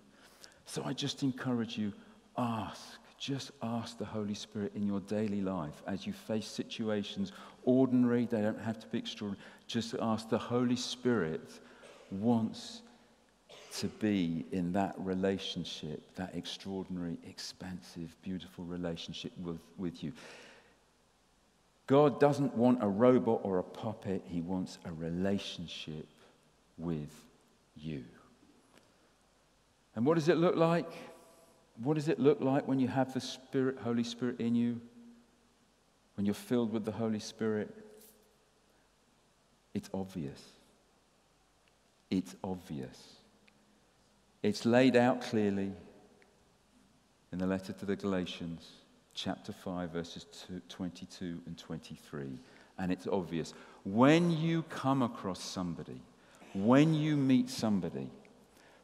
So 0.64 0.82
I 0.84 0.92
just 0.92 1.22
encourage 1.22 1.78
you 1.78 1.92
ask. 2.38 2.82
Just 3.18 3.50
ask 3.62 3.98
the 3.98 4.04
Holy 4.04 4.34
Spirit 4.34 4.72
in 4.74 4.86
your 4.86 5.00
daily 5.00 5.40
life 5.40 5.82
as 5.86 6.06
you 6.06 6.12
face 6.12 6.46
situations, 6.46 7.32
ordinary, 7.64 8.26
they 8.26 8.42
don't 8.42 8.60
have 8.60 8.78
to 8.78 8.86
be 8.88 8.98
extraordinary. 8.98 9.42
Just 9.66 9.94
ask 10.00 10.28
the 10.28 10.38
Holy 10.38 10.76
Spirit 10.76 11.60
wants 12.10 12.82
to 13.78 13.88
be 13.88 14.44
in 14.52 14.72
that 14.72 14.94
relationship, 14.98 16.02
that 16.16 16.34
extraordinary, 16.34 17.18
expansive, 17.26 18.14
beautiful 18.22 18.64
relationship 18.64 19.32
with, 19.42 19.60
with 19.76 20.02
you. 20.04 20.12
God 21.86 22.18
doesn't 22.18 22.54
want 22.54 22.82
a 22.82 22.88
robot 22.88 23.40
or 23.42 23.58
a 23.58 23.62
puppet, 23.62 24.22
He 24.26 24.40
wants 24.40 24.78
a 24.84 24.92
relationship 24.92 26.06
with 26.78 27.10
you. 27.76 28.04
And 29.94 30.04
what 30.04 30.14
does 30.14 30.28
it 30.28 30.36
look 30.36 30.56
like? 30.56 30.92
What 31.82 31.94
does 31.94 32.08
it 32.08 32.18
look 32.18 32.40
like 32.40 32.66
when 32.66 32.78
you 32.78 32.88
have 32.88 33.12
the 33.12 33.20
Spirit, 33.20 33.78
Holy 33.82 34.04
Spirit 34.04 34.40
in 34.40 34.54
you? 34.54 34.80
When 36.14 36.24
you're 36.24 36.34
filled 36.34 36.72
with 36.72 36.84
the 36.84 36.92
Holy 36.92 37.18
Spirit? 37.18 37.74
It's 39.74 39.90
obvious. 39.92 40.40
It's 42.10 42.34
obvious. 42.42 42.98
It's 44.42 44.64
laid 44.64 44.96
out 44.96 45.20
clearly 45.22 45.72
in 47.32 47.38
the 47.38 47.46
letter 47.46 47.72
to 47.74 47.84
the 47.84 47.96
Galatians, 47.96 48.66
chapter 49.12 49.52
5, 49.52 49.90
verses 49.90 50.24
22 50.68 51.42
and 51.46 51.58
23. 51.58 52.38
And 52.78 52.92
it's 52.92 53.06
obvious. 53.06 53.52
When 53.84 54.30
you 54.30 54.62
come 54.64 55.02
across 55.02 55.42
somebody, 55.42 56.00
when 56.54 56.94
you 56.94 57.16
meet 57.16 57.50
somebody, 57.50 58.08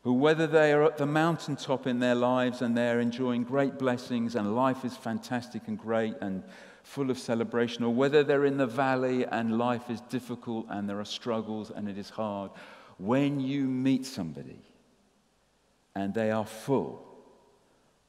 who, 0.03 0.13
whether 0.13 0.47
they 0.47 0.73
are 0.73 0.85
at 0.85 0.99
the 0.99 1.07
mountaintop 1.07 1.87
in 1.87 2.01
their 2.01 2.15
lives 2.15 2.61
and 2.61 2.77
they're 2.77 3.01
enjoying 3.01 3.45
great 3.45 3.79
blessings 3.79 4.35
and 4.35 4.57
life 4.57 4.85
is 4.85 4.97
fantastic 4.97 5.69
and 5.69 5.79
great 5.79 6.15
and 6.21 6.43
full 6.83 7.11
of 7.11 7.19
celebration, 7.19 7.85
or 7.85 7.95
whether 7.95 8.25
they're 8.25 8.45
in 8.45 8.57
the 8.57 8.67
valley 8.67 9.25
and 9.25 9.57
life 9.57 9.89
is 9.89 10.01
difficult 10.03 10.67
and 10.69 10.89
there 10.89 10.99
are 10.99 11.05
struggles 11.05 11.71
and 11.71 11.89
it 11.89 11.97
is 11.97 12.11
hard, 12.11 12.51
when 12.99 13.39
you 13.39 13.65
meet 13.65 14.05
somebody 14.05 14.59
and 15.95 16.13
they 16.13 16.31
are 16.33 16.45
full 16.45 17.07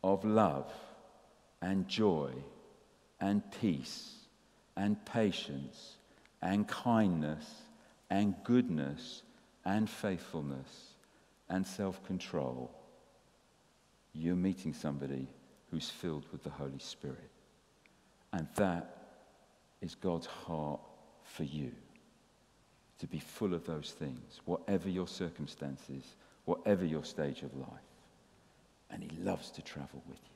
of 0.04 0.26
love 0.26 0.72
and 1.62 1.88
joy 1.88 2.32
and 3.22 3.44
peace 3.62 4.16
and 4.76 5.06
patience 5.06 5.98
and 6.42 6.68
kindness 6.68 7.46
and 8.10 8.36
goodness 8.44 9.22
and 9.64 9.88
faithfulness 9.88 10.93
and 11.50 11.66
self 11.66 12.04
control, 12.06 12.72
you're 14.14 14.36
meeting 14.36 14.74
somebody 14.74 15.28
who's 15.72 15.90
filled 15.90 16.26
with 16.32 16.44
the 16.44 16.50
Holy 16.50 16.80
Spirit. 16.80 17.30
And 18.32 18.48
that 18.56 18.98
is 19.82 19.96
God's 19.96 20.28
heart 20.28 20.82
for 21.24 21.44
you 21.44 21.72
to 23.00 23.08
be 23.08 23.20
full 23.20 23.54
of 23.54 23.66
those 23.66 23.96
things, 23.98 24.40
whatever 24.46 24.90
your 24.90 25.08
circumstances, 25.08 26.16
whatever 26.46 26.86
your 26.86 27.04
stage 27.04 27.42
of 27.42 27.56
life. 27.56 27.68
And 28.90 29.04
He 29.04 29.10
loves 29.18 29.50
to 29.52 29.62
travel 29.62 30.02
with 30.08 30.20
you. 30.24 30.30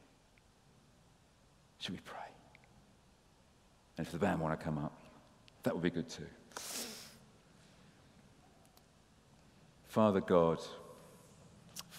Should 1.79 1.93
we 1.93 2.01
pray? 2.03 2.17
And 3.97 4.05
if 4.05 4.11
the 4.11 4.19
band 4.19 4.41
want 4.41 4.59
to 4.59 4.63
come 4.63 4.77
up, 4.77 4.99
that 5.63 5.73
would 5.73 5.83
be 5.83 5.89
good 5.89 6.09
too. 6.09 6.25
Father 9.87 10.21
God, 10.21 10.59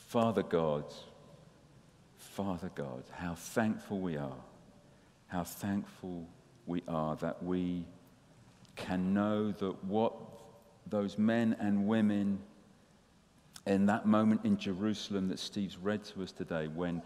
Father 0.09 0.43
God, 0.43 0.85
Father 2.17 2.71
God, 2.75 3.05
how 3.13 3.35
thankful 3.35 4.01
we 4.01 4.17
are, 4.17 4.41
how 5.27 5.45
thankful 5.45 6.27
we 6.65 6.83
are 6.89 7.15
that 7.17 7.43
we 7.43 7.85
can 8.75 9.13
know 9.13 9.53
that 9.53 9.85
what 9.85 10.15
those 10.87 11.19
men 11.19 11.55
and 11.61 11.87
women 11.87 12.39
in 13.67 13.85
that 13.85 14.07
moment 14.07 14.47
in 14.47 14.57
Jerusalem 14.57 15.29
that 15.29 15.39
Steve's 15.39 15.77
read 15.77 16.03
to 16.05 16.23
us 16.23 16.33
today, 16.33 16.69
when 16.69 17.03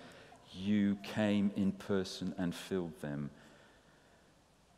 you 0.55 0.97
came 1.03 1.51
in 1.57 1.73
person 1.73 2.33
and 2.39 2.55
filled 2.55 3.01
them 3.01 3.31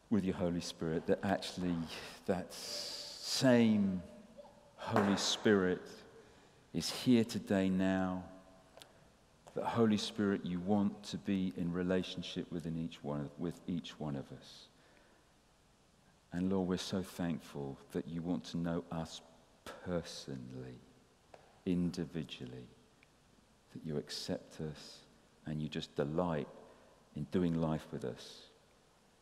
with 0.08 0.24
your 0.24 0.37
Holy 0.37 0.62
Spirit, 0.62 1.06
that 1.08 1.18
actually 1.22 1.76
that 2.24 2.54
same 2.54 4.02
Holy 4.76 5.18
Spirit 5.18 5.82
is 6.74 6.90
here 6.90 7.24
today 7.24 7.68
now. 7.68 8.24
That 9.54 9.64
Holy 9.64 9.96
Spirit, 9.96 10.44
you 10.44 10.58
want 10.58 11.04
to 11.04 11.16
be 11.16 11.52
in 11.56 11.72
relationship 11.72 12.50
within 12.50 12.76
each 12.76 13.02
one, 13.04 13.30
with 13.38 13.60
each 13.68 13.98
one 14.00 14.16
of 14.16 14.24
us. 14.32 14.66
And 16.32 16.50
Lord, 16.50 16.68
we're 16.68 16.76
so 16.78 17.02
thankful 17.02 17.78
that 17.92 18.08
you 18.08 18.20
want 18.20 18.42
to 18.46 18.56
know 18.56 18.82
us 18.90 19.20
personally, 19.87 20.80
individually, 21.64 22.66
that 23.72 23.87
you 23.87 23.96
accept 23.96 24.60
us 24.60 24.98
and 25.46 25.62
you 25.62 25.68
just 25.68 25.94
delight 25.94 26.48
in 27.14 27.22
doing 27.30 27.54
life 27.60 27.87
with 27.92 28.04
us 28.04 28.40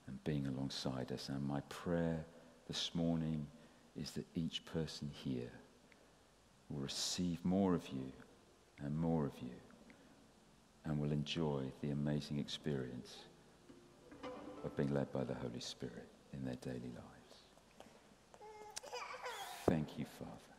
and 0.06 0.24
being 0.24 0.46
alongside 0.46 1.12
us. 1.12 1.28
And 1.28 1.46
my 1.46 1.60
prayer 1.68 2.24
this 2.66 2.94
morning 2.94 3.46
is 3.94 4.12
that 4.12 4.24
each 4.34 4.64
person 4.64 5.10
here 5.12 5.52
will 6.72 6.80
receive 6.80 7.44
more 7.44 7.74
of 7.74 7.86
you 7.88 8.12
and 8.84 8.96
more 8.96 9.26
of 9.26 9.32
you 9.40 9.54
and 10.84 10.98
will 10.98 11.12
enjoy 11.12 11.62
the 11.80 11.90
amazing 11.90 12.38
experience 12.38 13.16
of 14.64 14.76
being 14.76 14.92
led 14.92 15.12
by 15.12 15.24
the 15.24 15.34
Holy 15.34 15.60
Spirit 15.60 16.08
in 16.32 16.44
their 16.44 16.56
daily 16.56 16.92
lives. 16.94 17.44
Thank 19.66 19.98
you, 19.98 20.06
Father. 20.18 20.51